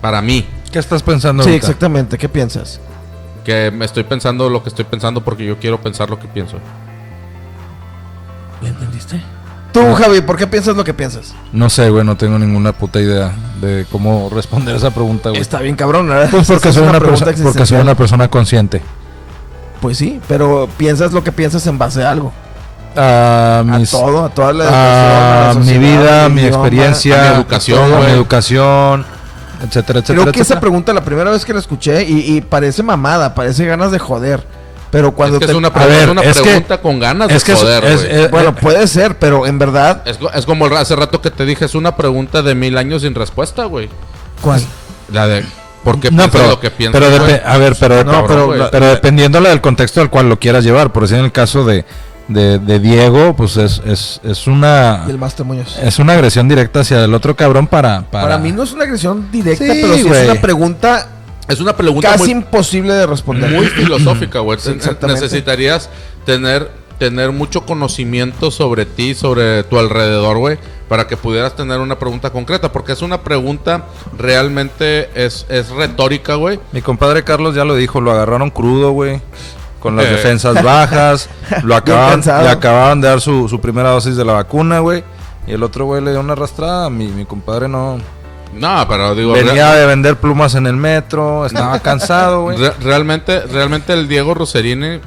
Para 0.00 0.22
mí. 0.22 0.46
¿Qué 0.70 0.78
estás 0.78 1.02
pensando? 1.02 1.42
Sí, 1.42 1.50
exactamente. 1.50 2.18
¿Qué 2.18 2.28
piensas? 2.28 2.80
Que 3.44 3.70
me 3.70 3.84
estoy 3.84 4.04
pensando 4.04 4.50
lo 4.50 4.62
que 4.62 4.68
estoy 4.68 4.84
pensando 4.84 5.24
porque 5.24 5.44
yo 5.44 5.58
quiero 5.58 5.80
pensar 5.80 6.10
lo 6.10 6.18
que 6.18 6.28
pienso. 6.28 6.58
¿Me 8.60 8.68
entendiste? 8.68 9.20
Tú, 9.72 9.94
Javi, 9.94 10.20
¿por 10.20 10.36
qué 10.36 10.46
piensas 10.46 10.76
lo 10.76 10.84
que 10.84 10.94
piensas? 10.94 11.34
No 11.52 11.70
sé, 11.70 11.90
güey, 11.90 12.04
no 12.04 12.16
tengo 12.16 12.38
ninguna 12.38 12.72
puta 12.72 13.00
idea 13.00 13.32
de 13.60 13.86
cómo 13.90 14.30
responder 14.32 14.74
esa 14.76 14.90
pregunta, 14.90 15.30
güey. 15.30 15.40
Está 15.40 15.60
bien 15.60 15.76
cabrón, 15.76 16.08
¿verdad? 16.08 16.28
Pues 16.30 16.48
porque, 16.48 16.72
soy 16.72 16.86
una, 16.86 17.00
porque 17.00 17.66
soy 17.66 17.80
una 17.80 17.94
persona 17.94 18.28
consciente. 18.28 18.82
Pues 19.80 19.96
sí, 19.98 20.20
pero 20.28 20.68
piensas 20.76 21.12
lo 21.12 21.22
que 21.22 21.32
piensas 21.32 21.66
en 21.66 21.78
base 21.78 22.02
a 22.02 22.10
algo 22.10 22.32
a, 22.96 23.62
mis, 23.64 23.90
todo, 23.90 24.24
a 24.24 24.28
toda 24.30 24.52
la 24.52 25.52
educación, 25.54 25.66
mi 25.66 25.86
vida, 25.86 26.28
mi 26.28 26.44
experiencia, 26.44 27.22
mi 27.22 27.36
educación, 27.36 28.00
mi 28.00 28.12
educación, 28.12 29.06
etcétera, 29.62 30.00
etcétera. 30.00 30.22
Creo 30.22 30.32
que 30.32 30.40
esa 30.40 30.60
pregunta 30.60 30.92
la 30.92 31.04
primera 31.04 31.30
vez 31.30 31.44
que 31.44 31.52
la 31.52 31.60
escuché 31.60 32.04
y, 32.04 32.40
parece 32.40 32.82
mamada, 32.82 33.34
parece 33.34 33.64
ganas 33.66 33.90
de 33.92 33.98
joder. 33.98 34.44
Pero 34.90 35.12
cuando 35.12 35.36
es 35.36 35.44
que 35.44 35.52
es 35.52 35.56
una, 35.56 35.70
pregunta 35.70 36.80
con 36.80 36.98
ganas 36.98 37.28
de 37.28 37.54
joder. 37.54 38.30
bueno, 38.30 38.54
puede 38.54 38.86
ser, 38.86 39.18
pero 39.18 39.46
en 39.46 39.58
verdad. 39.58 40.02
Es, 40.06 40.46
como 40.46 40.66
hace 40.66 40.96
rato 40.96 41.20
que 41.20 41.30
te 41.30 41.44
dije, 41.44 41.66
es 41.66 41.74
una 41.74 41.94
pregunta 41.94 42.42
de 42.42 42.54
mil 42.54 42.78
años 42.78 43.02
sin 43.02 43.14
respuesta, 43.14 43.64
güey. 43.64 43.90
¿Cuál? 44.40 44.62
La 45.12 45.26
de. 45.26 45.44
¿Por 45.84 46.00
qué 46.00 46.10
no, 46.10 46.28
pero, 46.30 46.48
lo 46.48 46.60
que 46.60 46.70
piensas? 46.70 47.00
Pero 47.00 47.24
a 47.44 47.56
ver, 47.56 47.76
pero, 47.78 48.04
no, 48.04 48.26
pero, 48.26 48.68
pero 48.70 48.86
dependiendo 48.86 49.40
del 49.40 49.60
contexto 49.60 50.00
al 50.00 50.10
cual 50.10 50.28
lo 50.28 50.38
quieras 50.38 50.64
llevar, 50.64 50.92
por 50.92 51.04
ejemplo, 51.04 51.20
en 51.20 51.24
el 51.26 51.32
caso 51.32 51.64
de, 51.64 51.84
de, 52.28 52.58
de 52.58 52.78
Diego, 52.78 53.34
pues 53.34 53.56
es, 53.56 53.82
es, 53.84 54.20
es 54.22 54.46
una. 54.46 55.04
Es 55.82 55.98
una 55.98 56.12
agresión 56.12 56.48
directa 56.48 56.80
hacia 56.80 57.04
el 57.04 57.14
otro 57.14 57.34
cabrón 57.34 57.66
para. 57.66 58.02
Para, 58.10 58.38
mí 58.38 58.52
no 58.52 58.62
es 58.62 58.72
una 58.72 58.84
agresión 58.84 59.30
directa, 59.32 59.64
pero 59.66 59.94
sí 59.94 60.08
es 60.08 60.30
una 60.30 60.40
pregunta. 60.40 61.08
Es 61.48 61.60
una 61.60 61.74
pregunta 61.74 62.12
casi 62.12 62.30
imposible 62.30 62.92
de 62.92 63.06
responder. 63.06 63.50
Muy 63.50 63.66
filosófica, 63.68 64.40
güey. 64.40 64.58
Necesitarías 65.06 65.88
tener, 66.26 66.70
tener 66.98 67.32
mucho 67.32 67.64
conocimiento 67.64 68.50
sobre 68.50 68.84
ti, 68.84 69.14
sobre 69.14 69.62
tu 69.64 69.78
alrededor, 69.78 70.36
güey, 70.36 70.58
para 70.90 71.06
que 71.06 71.16
pudieras 71.16 71.56
tener 71.56 71.80
una 71.80 71.98
pregunta 71.98 72.28
concreta. 72.28 72.70
Porque 72.70 72.92
es 72.92 73.00
una 73.00 73.22
pregunta 73.22 73.86
realmente 74.18 75.08
es, 75.14 75.46
es 75.48 75.70
retórica, 75.70 76.34
güey. 76.34 76.60
Mi 76.72 76.82
compadre 76.82 77.24
Carlos 77.24 77.54
ya 77.54 77.64
lo 77.64 77.76
dijo, 77.76 78.02
lo 78.02 78.10
agarraron 78.10 78.50
crudo, 78.50 78.90
güey. 78.90 79.22
Con 79.80 79.96
las 79.96 80.08
defensas 80.08 80.62
bajas, 80.62 81.28
lo 81.62 81.74
acaban, 81.74 82.20
le 82.20 82.48
acababan 82.48 83.00
de 83.00 83.08
dar 83.08 83.20
su, 83.20 83.48
su 83.48 83.60
primera 83.60 83.90
dosis 83.90 84.16
de 84.16 84.24
la 84.24 84.32
vacuna, 84.34 84.80
güey. 84.80 85.04
Y 85.46 85.52
el 85.52 85.62
otro 85.62 85.86
güey 85.86 86.02
le 86.02 86.10
dio 86.10 86.20
una 86.20 86.34
arrastrada. 86.34 86.90
Mi, 86.90 87.08
mi 87.08 87.24
compadre 87.24 87.68
no. 87.68 87.98
No, 88.54 88.86
pero 88.88 89.14
digo. 89.14 89.32
Venía 89.32 89.72
de 89.72 89.86
vender 89.86 90.16
plumas 90.16 90.54
en 90.54 90.66
el 90.66 90.76
metro, 90.76 91.46
estaba 91.46 91.78
cansado, 91.82 92.42
güey. 92.42 92.58
realmente, 92.80 93.40
realmente 93.40 93.92
el 93.92 94.08
Diego 94.08 94.34
Roserini. 94.34 95.00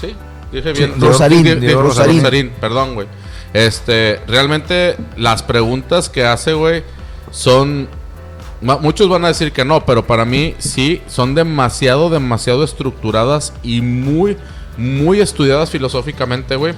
Sí, 0.00 0.14
dije 0.52 0.72
bien. 0.72 1.00
Rosarín, 1.00 1.60
Diego, 1.60 1.82
Rosarín. 1.82 2.50
Perdón, 2.60 2.94
güey. 2.94 3.06
Este, 3.52 4.20
realmente 4.26 4.96
las 5.16 5.42
preguntas 5.42 6.08
que 6.08 6.24
hace, 6.24 6.52
güey, 6.54 6.82
son. 7.30 7.88
Muchos 8.64 9.10
van 9.10 9.26
a 9.26 9.28
decir 9.28 9.52
que 9.52 9.64
no, 9.64 9.84
pero 9.84 10.06
para 10.06 10.24
mí 10.24 10.54
sí, 10.58 11.02
son 11.06 11.34
demasiado, 11.34 12.08
demasiado 12.08 12.64
estructuradas 12.64 13.52
y 13.62 13.82
muy, 13.82 14.38
muy 14.78 15.20
estudiadas 15.20 15.70
filosóficamente, 15.70 16.56
güey. 16.56 16.74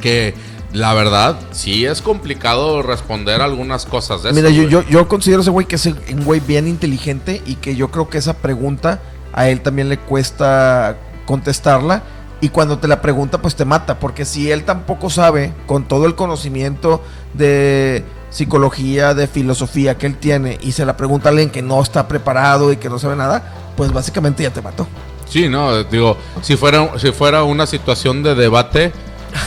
Que 0.00 0.34
la 0.72 0.94
verdad, 0.94 1.38
sí 1.52 1.86
es 1.86 2.02
complicado 2.02 2.82
responder 2.82 3.42
algunas 3.42 3.86
cosas 3.86 4.24
de 4.24 4.32
Mira, 4.32 4.50
yo, 4.50 4.64
yo, 4.64 4.82
yo, 4.82 5.06
considero 5.06 5.42
ese 5.42 5.50
güey 5.50 5.66
que 5.66 5.76
es 5.76 5.86
un 5.86 6.24
güey 6.24 6.40
bien 6.40 6.66
inteligente 6.66 7.42
y 7.46 7.54
que 7.54 7.76
yo 7.76 7.92
creo 7.92 8.08
que 8.08 8.18
esa 8.18 8.34
pregunta 8.34 9.00
a 9.32 9.48
él 9.48 9.60
también 9.60 9.88
le 9.88 9.98
cuesta 9.98 10.98
contestarla. 11.26 12.02
Y 12.40 12.48
cuando 12.50 12.78
te 12.78 12.88
la 12.88 13.00
pregunta, 13.00 13.40
pues 13.40 13.54
te 13.54 13.64
mata. 13.64 13.98
Porque 14.00 14.24
si 14.24 14.50
él 14.50 14.64
tampoco 14.64 15.10
sabe, 15.10 15.52
con 15.66 15.86
todo 15.86 16.06
el 16.06 16.16
conocimiento 16.16 17.02
de 17.34 18.04
psicología, 18.30 19.14
de 19.14 19.26
filosofía 19.26 19.96
que 19.96 20.06
él 20.06 20.16
tiene, 20.16 20.58
y 20.60 20.72
se 20.72 20.84
la 20.84 20.96
pregunta 20.96 21.28
a 21.28 21.30
alguien 21.30 21.50
que 21.50 21.62
no 21.62 21.80
está 21.82 22.08
preparado 22.08 22.72
y 22.72 22.76
que 22.76 22.88
no 22.88 22.98
sabe 22.98 23.16
nada, 23.16 23.72
pues 23.76 23.92
básicamente 23.92 24.42
ya 24.42 24.50
te 24.50 24.62
mató. 24.62 24.86
Sí, 25.28 25.48
no, 25.48 25.84
digo, 25.84 26.16
si 26.42 26.56
fuera, 26.56 26.98
si 26.98 27.12
fuera 27.12 27.44
una 27.44 27.66
situación 27.66 28.22
de 28.22 28.34
debate, 28.34 28.92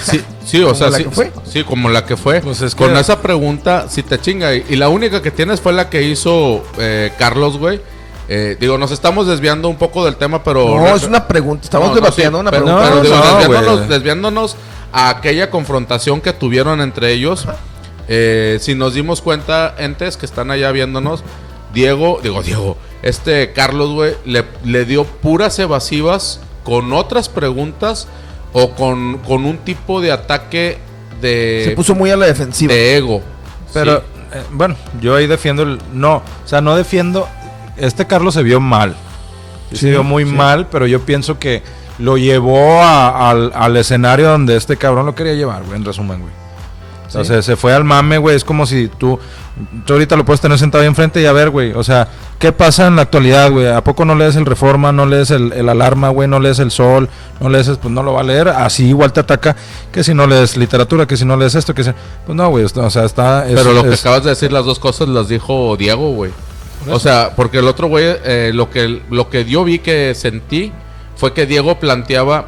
Sí, 0.04 0.24
sí 0.46 0.62
o 0.62 0.76
sea, 0.76 0.92
sí, 0.92 1.06
sí, 1.46 1.64
como 1.64 1.90
la 1.90 2.06
que 2.06 2.18
fue. 2.18 2.42
Pues 2.42 2.76
Con 2.76 2.96
esa 2.98 3.22
pregunta, 3.22 3.88
si 3.90 4.04
te 4.04 4.20
chinga. 4.20 4.54
Y, 4.54 4.76
la 4.76 4.90
única 4.90 5.22
que 5.22 5.32
tienes 5.32 5.62
fue 5.62 5.74
la 5.74 5.90
que 5.90 6.04
hizo 6.04 6.64
eh, 6.78 7.12
Carlos, 7.18 7.58
güey. 7.58 7.82
Eh, 8.28 8.56
digo, 8.60 8.78
nos 8.78 8.92
estamos 8.92 9.28
desviando 9.28 9.68
un 9.68 9.78
poco 9.78 10.06
del 10.06 10.16
tema, 10.16 10.44
pero. 10.44 10.78
No, 10.78 10.96
es 10.96 11.04
una 11.04 11.28
pregunta. 11.28 11.64
Estamos 11.66 11.94
debatiendo 11.94 12.40
una 12.40 12.52
pregunta. 12.52 12.90
Pero, 13.02 13.02
desviándonos, 13.02 13.90
desviándonos, 13.90 14.56
a 14.94 15.10
aquella 15.10 15.50
confrontación 15.50 16.22
que 16.22 16.34
tuvieron 16.34 16.82
entre 16.82 17.12
ellos. 17.12 17.48
Eh, 18.08 18.58
si 18.60 18.76
nos 18.76 18.94
dimos 18.94 19.22
cuenta, 19.22 19.76
entes 19.78 20.18
que 20.18 20.26
están 20.26 20.52
allá 20.52 20.72
viéndonos, 20.72 21.24
Diego, 21.74 22.20
digo, 22.22 22.44
Diego, 22.44 22.78
este 23.02 23.54
Carlos, 23.54 23.92
güey, 23.92 24.14
le, 24.26 24.44
le 24.64 24.86
dio 24.86 25.06
puras 25.06 25.58
evasivas 25.60 26.42
con 26.64 26.94
otras 26.94 27.30
preguntas 27.30 28.08
o 28.54 28.72
con, 28.72 29.20
con 29.20 29.46
un 29.46 29.58
tipo 29.60 30.02
de 30.02 30.12
ataque 30.12 30.78
de... 31.22 31.64
Se 31.66 31.72
puso 31.72 31.96
muy 31.96 32.10
a 32.12 32.18
la 32.18 32.26
defensiva. 32.26 32.74
De 32.74 32.98
ego. 32.98 33.22
Pero, 33.74 33.98
eh, 33.98 34.44
bueno, 34.52 34.76
yo 35.00 35.16
ahí 35.16 35.28
defiendo 35.28 35.64
el... 35.64 35.80
No, 35.94 36.18
o 36.18 36.48
sea, 36.48 36.62
no 36.62 36.76
defiendo... 36.76 37.28
Este 37.78 38.06
Carlos 38.06 38.34
se 38.34 38.44
vio 38.44 38.60
mal. 38.60 38.96
se 39.72 39.90
vio 39.90 40.04
muy 40.04 40.26
mal, 40.26 40.68
pero 40.68 40.86
yo 40.86 41.02
pienso 41.02 41.40
que 41.40 41.64
lo 41.98 42.18
llevó 42.18 42.84
al, 42.84 43.52
al, 43.56 43.78
escenario 43.78 44.30
donde 44.30 44.58
este 44.58 44.76
cabrón 44.76 45.06
lo 45.06 45.16
quería 45.16 45.34
llevar, 45.34 45.64
güey, 45.64 45.78
en 45.78 45.86
resumen, 45.86 46.20
güey. 46.20 46.34
O 47.14 47.24
sea, 47.24 47.42
se, 47.42 47.56
fue 47.56 47.74
al 47.74 47.84
mame, 47.84 48.18
güey. 48.18 48.36
Es 48.36 48.44
como 48.44 48.66
si 48.66 48.88
tú, 48.88 49.20
tú 49.86 49.94
ahorita 49.94 50.16
lo 50.16 50.26
puedes 50.26 50.42
tener 50.42 50.58
sentado 50.58 50.82
ahí 50.82 50.88
enfrente 50.88 51.22
y 51.22 51.26
a 51.26 51.34
ver, 51.34 51.50
güey. 51.50 51.74
O 51.74 51.84
sea, 51.84 52.08
¿qué 52.40 52.52
pasa 52.52 52.88
en 52.88 52.96
la 52.96 53.04
actualidad, 53.04 53.52
güey? 53.52 53.68
¿A 53.68 53.84
poco 53.84 54.06
no 54.06 54.16
lees 54.16 54.36
el 54.36 54.46
Reforma, 54.46 54.92
no 54.92 55.06
lees 55.06 55.32
el, 55.32 55.54
el 55.54 55.70
Alarma, 55.70 56.10
güey? 56.10 56.28
¿No 56.28 56.40
lees 56.40 56.60
el 56.60 56.72
Sol? 56.72 57.10
¿No 57.40 57.50
lees? 57.50 57.68
Pues 57.68 57.94
no 57.94 58.04
lo 58.04 58.14
va 58.14 58.22
a 58.22 58.24
leer. 58.24 58.50
Así 58.50 58.88
igual 58.88 59.14
te 59.14 59.20
ataca 59.20 59.56
que 59.92 60.04
si 60.04 60.14
no 60.14 60.28
lees 60.28 60.58
literatura, 60.58 61.06
que 61.06 61.18
si 61.18 61.26
no 61.26 61.36
lees 61.38 61.56
esto, 61.56 61.74
que 61.74 61.84
si... 61.84 61.92
Pues 62.26 62.36
no, 62.36 62.50
güey. 62.50 62.64
O 62.66 62.90
sea, 62.90 63.06
está... 63.06 63.46
Pero 63.48 63.74
lo 63.74 63.84
que 63.84 63.94
acabas 63.94 64.24
de 64.24 64.30
decir, 64.30 64.52
las 64.52 64.66
dos 64.66 64.80
cosas 64.80 65.08
las 65.10 65.28
dijo 65.28 65.76
Diego, 65.78 66.12
güey. 66.12 66.32
O 66.90 67.00
sea, 67.00 67.34
porque 67.36 67.60
el 67.60 67.68
otro 67.68 67.88
güey, 67.88 68.06
eh, 68.24 68.52
lo, 68.54 68.70
que, 68.70 69.02
lo 69.10 69.30
que 69.30 69.46
yo 69.46 69.64
vi 69.64 69.80
que 69.80 70.16
sentí 70.16 70.72
fue 71.16 71.34
que 71.34 71.46
Diego 71.46 71.80
planteaba 71.80 72.46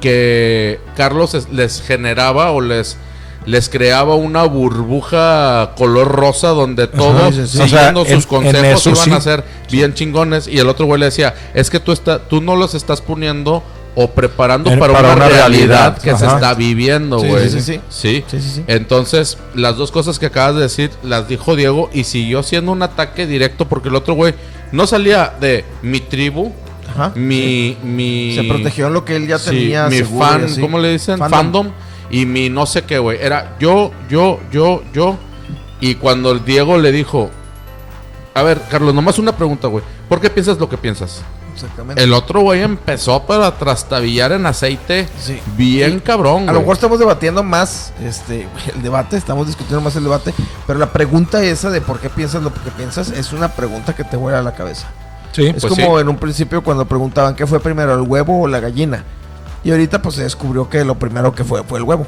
que 0.00 0.80
Carlos 0.96 1.48
les 1.50 1.82
generaba 1.82 2.50
o 2.50 2.60
les 2.60 2.96
les 3.46 3.68
creaba 3.68 4.14
una 4.14 4.44
burbuja 4.44 5.72
color 5.76 6.08
rosa 6.08 6.48
donde 6.48 6.86
todos 6.86 7.34
siguiendo 7.48 8.04
sus 8.04 8.26
consejos 8.26 8.86
iban 8.86 9.12
a 9.12 9.20
ser 9.20 9.44
bien 9.70 9.94
chingones 9.94 10.48
y 10.48 10.58
el 10.58 10.68
otro 10.68 10.86
güey 10.86 11.00
le 11.00 11.06
decía, 11.06 11.34
es 11.52 11.70
que 11.70 11.80
tú 11.80 11.92
está, 11.92 12.20
tú 12.20 12.40
no 12.40 12.56
los 12.56 12.74
estás 12.74 13.00
poniendo 13.00 13.62
o 13.96 14.10
preparando 14.10 14.76
para, 14.78 14.92
una, 15.14 15.28
realidad, 15.28 15.98
que 15.98 16.16
se 16.16 16.26
está 16.26 16.54
viviendo, 16.54 17.18
güey. 17.18 17.48
Sí 17.48 17.60
sí. 17.60 17.80
Sí. 17.88 18.24
sí, 18.26 18.64
Entonces, 18.66 19.38
las 19.54 19.76
dos 19.76 19.92
cosas 19.92 20.18
que 20.18 20.26
acabas 20.26 20.56
de 20.56 20.62
decir 20.62 20.90
las 21.04 21.28
dijo 21.28 21.54
Diego 21.54 21.90
y 21.92 22.04
siguió 22.04 22.42
siendo 22.42 22.72
un 22.72 22.82
ataque 22.82 23.26
directo 23.26 23.68
porque 23.68 23.90
el 23.90 23.94
otro 23.94 24.14
güey 24.14 24.34
no 24.72 24.88
salía 24.88 25.34
de 25.40 25.64
mi 25.82 26.00
tribu, 26.00 26.52
mi, 27.14 27.76
mi... 27.82 28.34
Se 28.34 28.44
protegió 28.44 28.88
en 28.88 28.94
lo 28.94 29.04
que 29.04 29.16
él 29.16 29.26
ya 29.26 29.38
tenía. 29.38 29.88
Mi 29.88 30.02
fan, 30.02 30.46
¿cómo 30.60 30.78
le 30.78 30.92
dicen? 30.92 31.18
Fandom 31.18 31.70
y 32.14 32.26
mi 32.26 32.48
no 32.48 32.64
sé 32.64 32.82
qué, 32.82 33.00
güey. 33.00 33.18
Era 33.20 33.56
yo, 33.58 33.90
yo, 34.08 34.38
yo, 34.52 34.84
yo. 34.92 35.16
Y 35.80 35.96
cuando 35.96 36.30
el 36.30 36.44
Diego 36.44 36.78
le 36.78 36.92
dijo, 36.92 37.28
a 38.34 38.42
ver, 38.44 38.62
Carlos, 38.70 38.94
nomás 38.94 39.18
una 39.18 39.36
pregunta, 39.36 39.66
güey. 39.66 39.82
¿Por 40.08 40.20
qué 40.20 40.30
piensas 40.30 40.58
lo 40.58 40.68
que 40.68 40.78
piensas? 40.78 41.22
Exactamente. 41.52 42.00
El 42.00 42.12
otro 42.12 42.42
güey 42.42 42.62
empezó 42.62 43.24
para 43.24 43.50
trastabillar 43.58 44.30
en 44.30 44.46
aceite 44.46 45.08
bien 45.56 45.98
cabrón. 45.98 46.48
A 46.48 46.52
lo 46.52 46.60
mejor 46.60 46.74
estamos 46.74 47.00
debatiendo 47.00 47.42
más 47.42 47.92
este 48.00 48.46
el 48.72 48.82
debate, 48.82 49.16
estamos 49.16 49.48
discutiendo 49.48 49.80
más 49.80 49.96
el 49.96 50.04
debate, 50.04 50.32
pero 50.68 50.78
la 50.78 50.92
pregunta 50.92 51.42
esa 51.42 51.70
de 51.70 51.80
por 51.80 51.98
qué 51.98 52.10
piensas 52.10 52.44
lo 52.44 52.54
que 52.54 52.70
piensas 52.76 53.10
es 53.10 53.32
una 53.32 53.48
pregunta 53.48 53.96
que 53.96 54.04
te 54.04 54.16
vuela 54.16 54.38
a 54.38 54.42
la 54.42 54.54
cabeza. 54.54 54.86
Sí, 55.32 55.46
es 55.46 55.62
pues 55.62 55.66
como 55.66 55.98
en 55.98 56.08
un 56.08 56.16
principio 56.16 56.62
cuando 56.62 56.84
preguntaban 56.84 57.34
qué 57.34 57.44
fue 57.44 57.58
primero, 57.58 57.94
el 57.94 58.02
huevo 58.02 58.42
o 58.42 58.46
la 58.46 58.60
gallina. 58.60 59.04
Y 59.64 59.70
ahorita 59.70 60.02
pues 60.02 60.16
se 60.16 60.22
descubrió 60.22 60.68
que 60.68 60.84
lo 60.84 60.98
primero 60.98 61.34
que 61.34 61.42
fue 61.42 61.62
fue 61.64 61.78
el 61.78 61.84
huevo. 61.84 62.06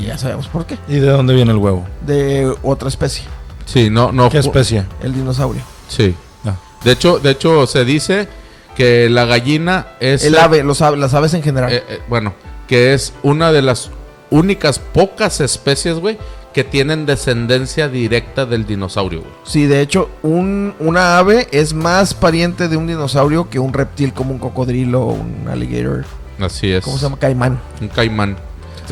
Y 0.00 0.06
ya 0.06 0.18
sabemos 0.18 0.48
por 0.48 0.66
qué. 0.66 0.78
¿Y 0.88 0.96
de 0.96 1.08
dónde 1.08 1.34
viene 1.34 1.52
el 1.52 1.58
huevo? 1.58 1.86
De 2.06 2.52
otra 2.62 2.88
especie. 2.88 3.24
Sí, 3.66 3.90
no, 3.90 4.12
no. 4.12 4.30
¿Qué 4.30 4.38
especie? 4.38 4.84
El 5.02 5.14
dinosaurio. 5.14 5.62
Sí. 5.88 6.14
Ah. 6.44 6.56
De 6.82 6.92
hecho, 6.92 7.18
de 7.18 7.30
hecho 7.30 7.66
se 7.66 7.84
dice 7.84 8.28
que 8.76 9.10
la 9.10 9.24
gallina 9.26 9.88
es 10.00 10.24
el 10.24 10.38
ave, 10.38 10.62
los 10.62 10.80
las 10.80 11.14
aves 11.14 11.34
en 11.34 11.42
general. 11.42 11.72
Eh, 11.72 11.82
eh, 11.88 12.00
bueno, 12.08 12.32
que 12.66 12.94
es 12.94 13.12
una 13.22 13.52
de 13.52 13.62
las 13.62 13.90
únicas 14.30 14.78
pocas 14.78 15.40
especies, 15.40 15.96
güey, 15.96 16.18
que 16.54 16.64
tienen 16.64 17.04
descendencia 17.04 17.88
directa 17.88 18.46
del 18.46 18.66
dinosaurio. 18.66 19.20
Güey. 19.20 19.32
Sí, 19.44 19.66
de 19.66 19.80
hecho, 19.80 20.10
un, 20.22 20.74
una 20.78 21.18
ave 21.18 21.48
es 21.50 21.74
más 21.74 22.14
pariente 22.14 22.68
de 22.68 22.76
un 22.76 22.86
dinosaurio 22.86 23.50
que 23.50 23.58
un 23.58 23.72
reptil 23.72 24.12
como 24.12 24.32
un 24.32 24.38
cocodrilo 24.38 25.02
o 25.02 25.12
un 25.12 25.48
alligator. 25.50 26.04
Así 26.40 26.70
es. 26.70 26.84
¿Cómo 26.84 26.96
se 26.96 27.04
llama? 27.04 27.18
Caimán. 27.18 27.60
Un 27.80 27.88
caimán. 27.88 28.36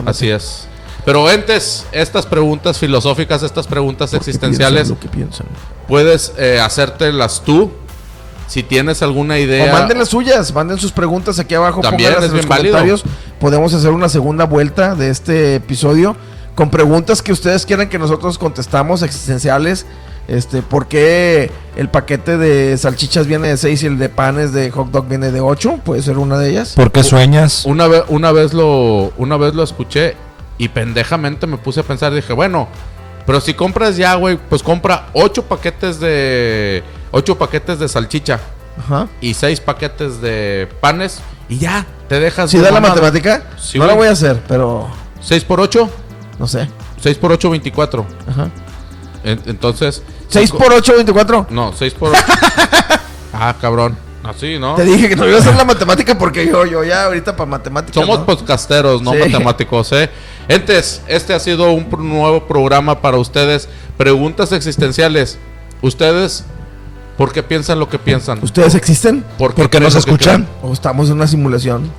Así 0.04 0.28
es. 0.28 0.66
Pero 1.04 1.30
entes, 1.30 1.87
estas 1.92 2.26
preguntas 2.26 2.78
filosóficas, 2.78 3.42
estas 3.42 3.66
preguntas 3.66 4.12
existenciales, 4.12 4.88
lo 4.88 4.98
que 4.98 5.09
piensan. 5.09 5.46
puedes 5.87 6.32
eh, 6.37 6.61
hacértelas 6.61 7.42
tú. 7.44 7.70
Si 8.48 8.62
tienes 8.62 9.02
alguna 9.02 9.38
idea. 9.40 9.72
O 9.72 9.72
manden 9.72 9.98
las 9.98 10.09
suyas, 10.09 10.54
manden 10.54 10.78
sus 10.78 10.92
preguntas 10.92 11.38
aquí 11.40 11.54
abajo. 11.54 11.80
También 11.80 12.12
es 12.12 12.24
en 12.24 12.37
los 12.37 12.46
comentarios. 12.46 13.04
Podemos 13.40 13.74
hacer 13.74 13.90
una 13.90 14.09
segunda 14.09 14.44
vuelta 14.44 14.94
de 14.94 15.11
este 15.11 15.56
episodio 15.56 16.16
con 16.54 16.70
preguntas 16.70 17.22
que 17.22 17.32
ustedes 17.32 17.66
quieran 17.66 17.88
que 17.88 17.98
nosotros 17.98 18.38
contestamos, 18.38 19.02
existenciales 19.02 19.85
este, 20.28 20.62
¿Por 20.62 20.86
qué 20.86 21.50
el 21.76 21.88
paquete 21.88 22.36
de 22.36 22.76
salchichas 22.76 23.26
viene 23.26 23.48
de 23.48 23.56
6 23.56 23.82
y 23.82 23.86
el 23.86 23.98
de 23.98 24.08
panes 24.08 24.52
de 24.52 24.70
hot 24.70 24.90
dog 24.90 25.08
viene 25.08 25.30
de 25.30 25.40
8? 25.40 25.80
Puede 25.84 26.02
ser 26.02 26.18
una 26.18 26.38
de 26.38 26.50
ellas. 26.50 26.72
¿Por 26.74 26.90
qué 26.90 27.02
sueñas? 27.02 27.64
Una, 27.64 27.86
vez, 27.86 28.02
una, 28.08 28.32
vez 28.32 28.52
lo, 28.52 29.12
una 29.16 29.36
vez 29.36 29.54
lo 29.54 29.62
escuché 29.62 30.16
y 30.58 30.68
pendejamente 30.68 31.46
me 31.46 31.58
puse 31.58 31.80
a 31.80 31.82
pensar. 31.82 32.12
Dije, 32.12 32.32
bueno, 32.32 32.68
pero 33.26 33.40
si 33.40 33.54
compras 33.54 33.96
ya, 33.96 34.14
güey, 34.14 34.36
pues 34.36 34.62
compra 34.62 35.08
8 35.12 35.44
paquetes 35.44 36.00
de. 36.00 36.82
8 37.12 37.38
paquetes 37.38 37.78
de 37.78 37.88
salchicha. 37.88 38.40
Ajá. 38.78 39.08
Y 39.20 39.34
6 39.34 39.60
paquetes 39.60 40.20
de 40.20 40.68
panes. 40.80 41.20
Y 41.48 41.58
ya, 41.58 41.86
te 42.08 42.18
dejas. 42.20 42.50
¿Si 42.50 42.58
da 42.58 42.70
la 42.70 42.80
matemática? 42.80 43.44
no 43.74 43.86
la 43.86 43.94
voy 43.94 44.08
a 44.08 44.12
hacer, 44.12 44.42
pero. 44.48 44.88
¿6 45.22 45.44
por 45.44 45.60
8? 45.60 45.88
No 46.38 46.46
sé. 46.46 46.68
6 47.00 47.18
por 47.18 47.32
8, 47.32 47.50
24. 47.50 48.06
Ajá. 48.28 48.50
entonces, 49.24 50.02
¿6 50.30 50.50
por 50.50 50.72
8, 50.72 50.94
24? 50.96 51.46
No, 51.50 51.72
6 51.72 51.94
por 51.94 52.10
8. 52.10 52.20
ah, 53.32 53.54
cabrón. 53.60 53.96
Así, 54.22 54.58
¿no? 54.58 54.74
Te 54.74 54.84
dije 54.84 55.08
que 55.08 55.14
no 55.14 55.26
iba 55.26 55.36
a 55.36 55.40
hacer 55.40 55.54
la 55.54 55.64
matemática 55.64 56.18
porque 56.18 56.46
yo, 56.46 56.66
yo 56.66 56.82
ya 56.82 57.04
ahorita 57.04 57.36
para 57.36 57.48
matemáticas. 57.48 57.94
Somos 57.94 58.18
podcasteros, 58.20 59.00
no 59.00 59.14
matemáticos, 59.14 59.92
¿eh? 59.92 60.10
Entes, 60.48 61.00
este 61.06 61.32
ha 61.32 61.38
sido 61.38 61.70
un 61.70 61.86
nuevo 61.98 62.44
programa 62.46 63.00
para 63.00 63.18
ustedes. 63.18 63.68
Preguntas 63.96 64.50
existenciales. 64.50 65.38
Ustedes 65.80 66.44
¿Por 67.16 67.32
qué 67.32 67.42
piensan 67.42 67.78
lo 67.78 67.88
que 67.88 67.98
piensan? 67.98 68.40
¿Ustedes 68.42 68.74
existen? 68.74 69.24
¿Por 69.38 69.54
qué 69.54 69.80
nos 69.80 69.94
escuchan? 69.94 70.46
¿O 70.62 70.72
estamos 70.72 71.08
en 71.08 71.14
una 71.14 71.26
simulación? 71.26 71.90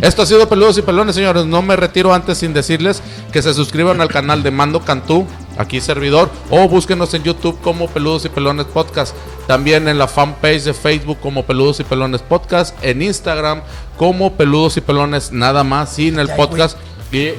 Esto 0.00 0.22
ha 0.22 0.26
sido 0.26 0.48
Peludos 0.48 0.78
y 0.78 0.82
Pelones, 0.82 1.14
señores. 1.14 1.44
No 1.44 1.60
me 1.60 1.76
retiro 1.76 2.14
antes 2.14 2.38
sin 2.38 2.54
decirles 2.54 3.02
que 3.32 3.42
se 3.42 3.52
suscriban 3.52 4.00
al 4.00 4.08
canal 4.08 4.42
de 4.42 4.50
Mando 4.50 4.80
Cantú, 4.80 5.26
aquí 5.56 5.80
servidor, 5.80 6.30
o 6.50 6.68
búsquenos 6.68 7.12
en 7.14 7.22
YouTube 7.22 7.60
como 7.60 7.88
Peludos 7.88 8.24
y 8.24 8.28
Pelones 8.28 8.66
Podcast. 8.66 9.14
También 9.46 9.88
en 9.88 9.98
la 9.98 10.08
fanpage 10.08 10.64
de 10.64 10.74
Facebook 10.74 11.18
como 11.20 11.44
Peludos 11.44 11.80
y 11.80 11.84
Pelones 11.84 12.22
Podcast. 12.22 12.76
En 12.82 13.02
Instagram 13.02 13.62
como 13.96 14.34
Peludos 14.34 14.76
y 14.76 14.80
Pelones, 14.80 15.32
nada 15.32 15.64
más, 15.64 15.94
sin 15.94 16.18
el 16.18 16.28
podcast. 16.30 16.78
Y 17.12 17.30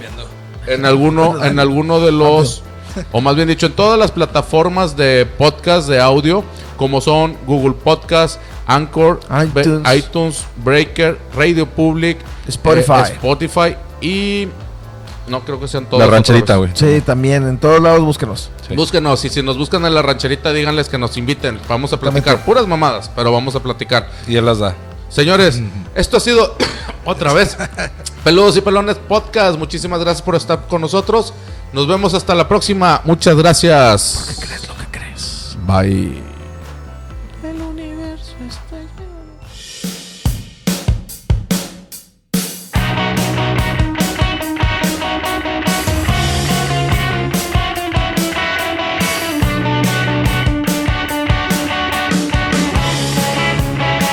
en 0.67 0.85
alguno, 0.85 1.43
en 1.45 1.59
alguno 1.59 1.99
de 1.99 2.11
los 2.11 2.63
o 3.11 3.21
más 3.21 3.35
bien 3.35 3.47
dicho, 3.47 3.67
en 3.67 3.73
todas 3.73 3.99
las 3.99 4.11
plataformas 4.11 4.95
de 4.95 5.27
podcast 5.37 5.87
de 5.87 5.99
audio, 5.99 6.43
como 6.77 7.01
son 7.01 7.37
Google 7.45 7.73
Podcast, 7.73 8.39
Anchor, 8.65 9.19
iTunes, 9.95 10.45
Breaker, 10.57 11.17
Radio 11.35 11.67
Public, 11.67 12.17
Spotify. 12.47 12.91
Eh, 12.91 13.13
Spotify 13.13 13.75
y 14.01 14.47
no 15.27 15.41
creo 15.41 15.59
que 15.59 15.67
sean 15.67 15.85
todos. 15.85 15.99
La 16.03 16.09
rancherita, 16.09 16.55
güey. 16.55 16.71
Sí, 16.73 17.01
también, 17.01 17.47
en 17.47 17.57
todos 17.57 17.81
lados 17.81 18.01
búsquenos. 18.01 18.49
Búsquenos, 18.75 19.23
y 19.25 19.29
si 19.29 19.43
nos 19.43 19.57
buscan 19.57 19.85
en 19.85 19.93
la 19.93 20.01
rancherita, 20.01 20.53
díganles 20.53 20.89
que 20.89 20.97
nos 20.97 21.17
inviten. 21.17 21.59
Vamos 21.67 21.93
a 21.93 21.99
platicar. 21.99 22.43
Puras 22.45 22.67
mamadas, 22.67 23.11
pero 23.15 23.31
vamos 23.31 23.55
a 23.55 23.59
platicar. 23.61 24.09
Y 24.27 24.35
él 24.35 24.45
las 24.45 24.59
da. 24.59 24.75
Señores, 25.09 25.61
esto 25.95 26.17
ha 26.17 26.19
sido 26.19 26.55
otra 27.05 27.31
vez 27.33 27.57
Peludos 28.23 28.57
y 28.57 28.61
Pelones 28.61 28.97
Podcast. 28.97 29.57
Muchísimas 29.57 29.99
gracias 29.99 30.21
por 30.21 30.35
estar 30.35 30.67
con 30.67 30.81
nosotros. 30.81 31.33
Nos 31.73 31.87
vemos 31.87 32.13
hasta 32.13 32.35
la 32.35 32.47
próxima. 32.47 33.01
Muchas 33.05 33.35
gracias. 33.35 34.35
¿Qué 34.39 34.45
crees 34.45 34.67
lo 34.67 34.75
que 34.75 34.85
crees? 34.91 35.57
Bye. 35.65 36.36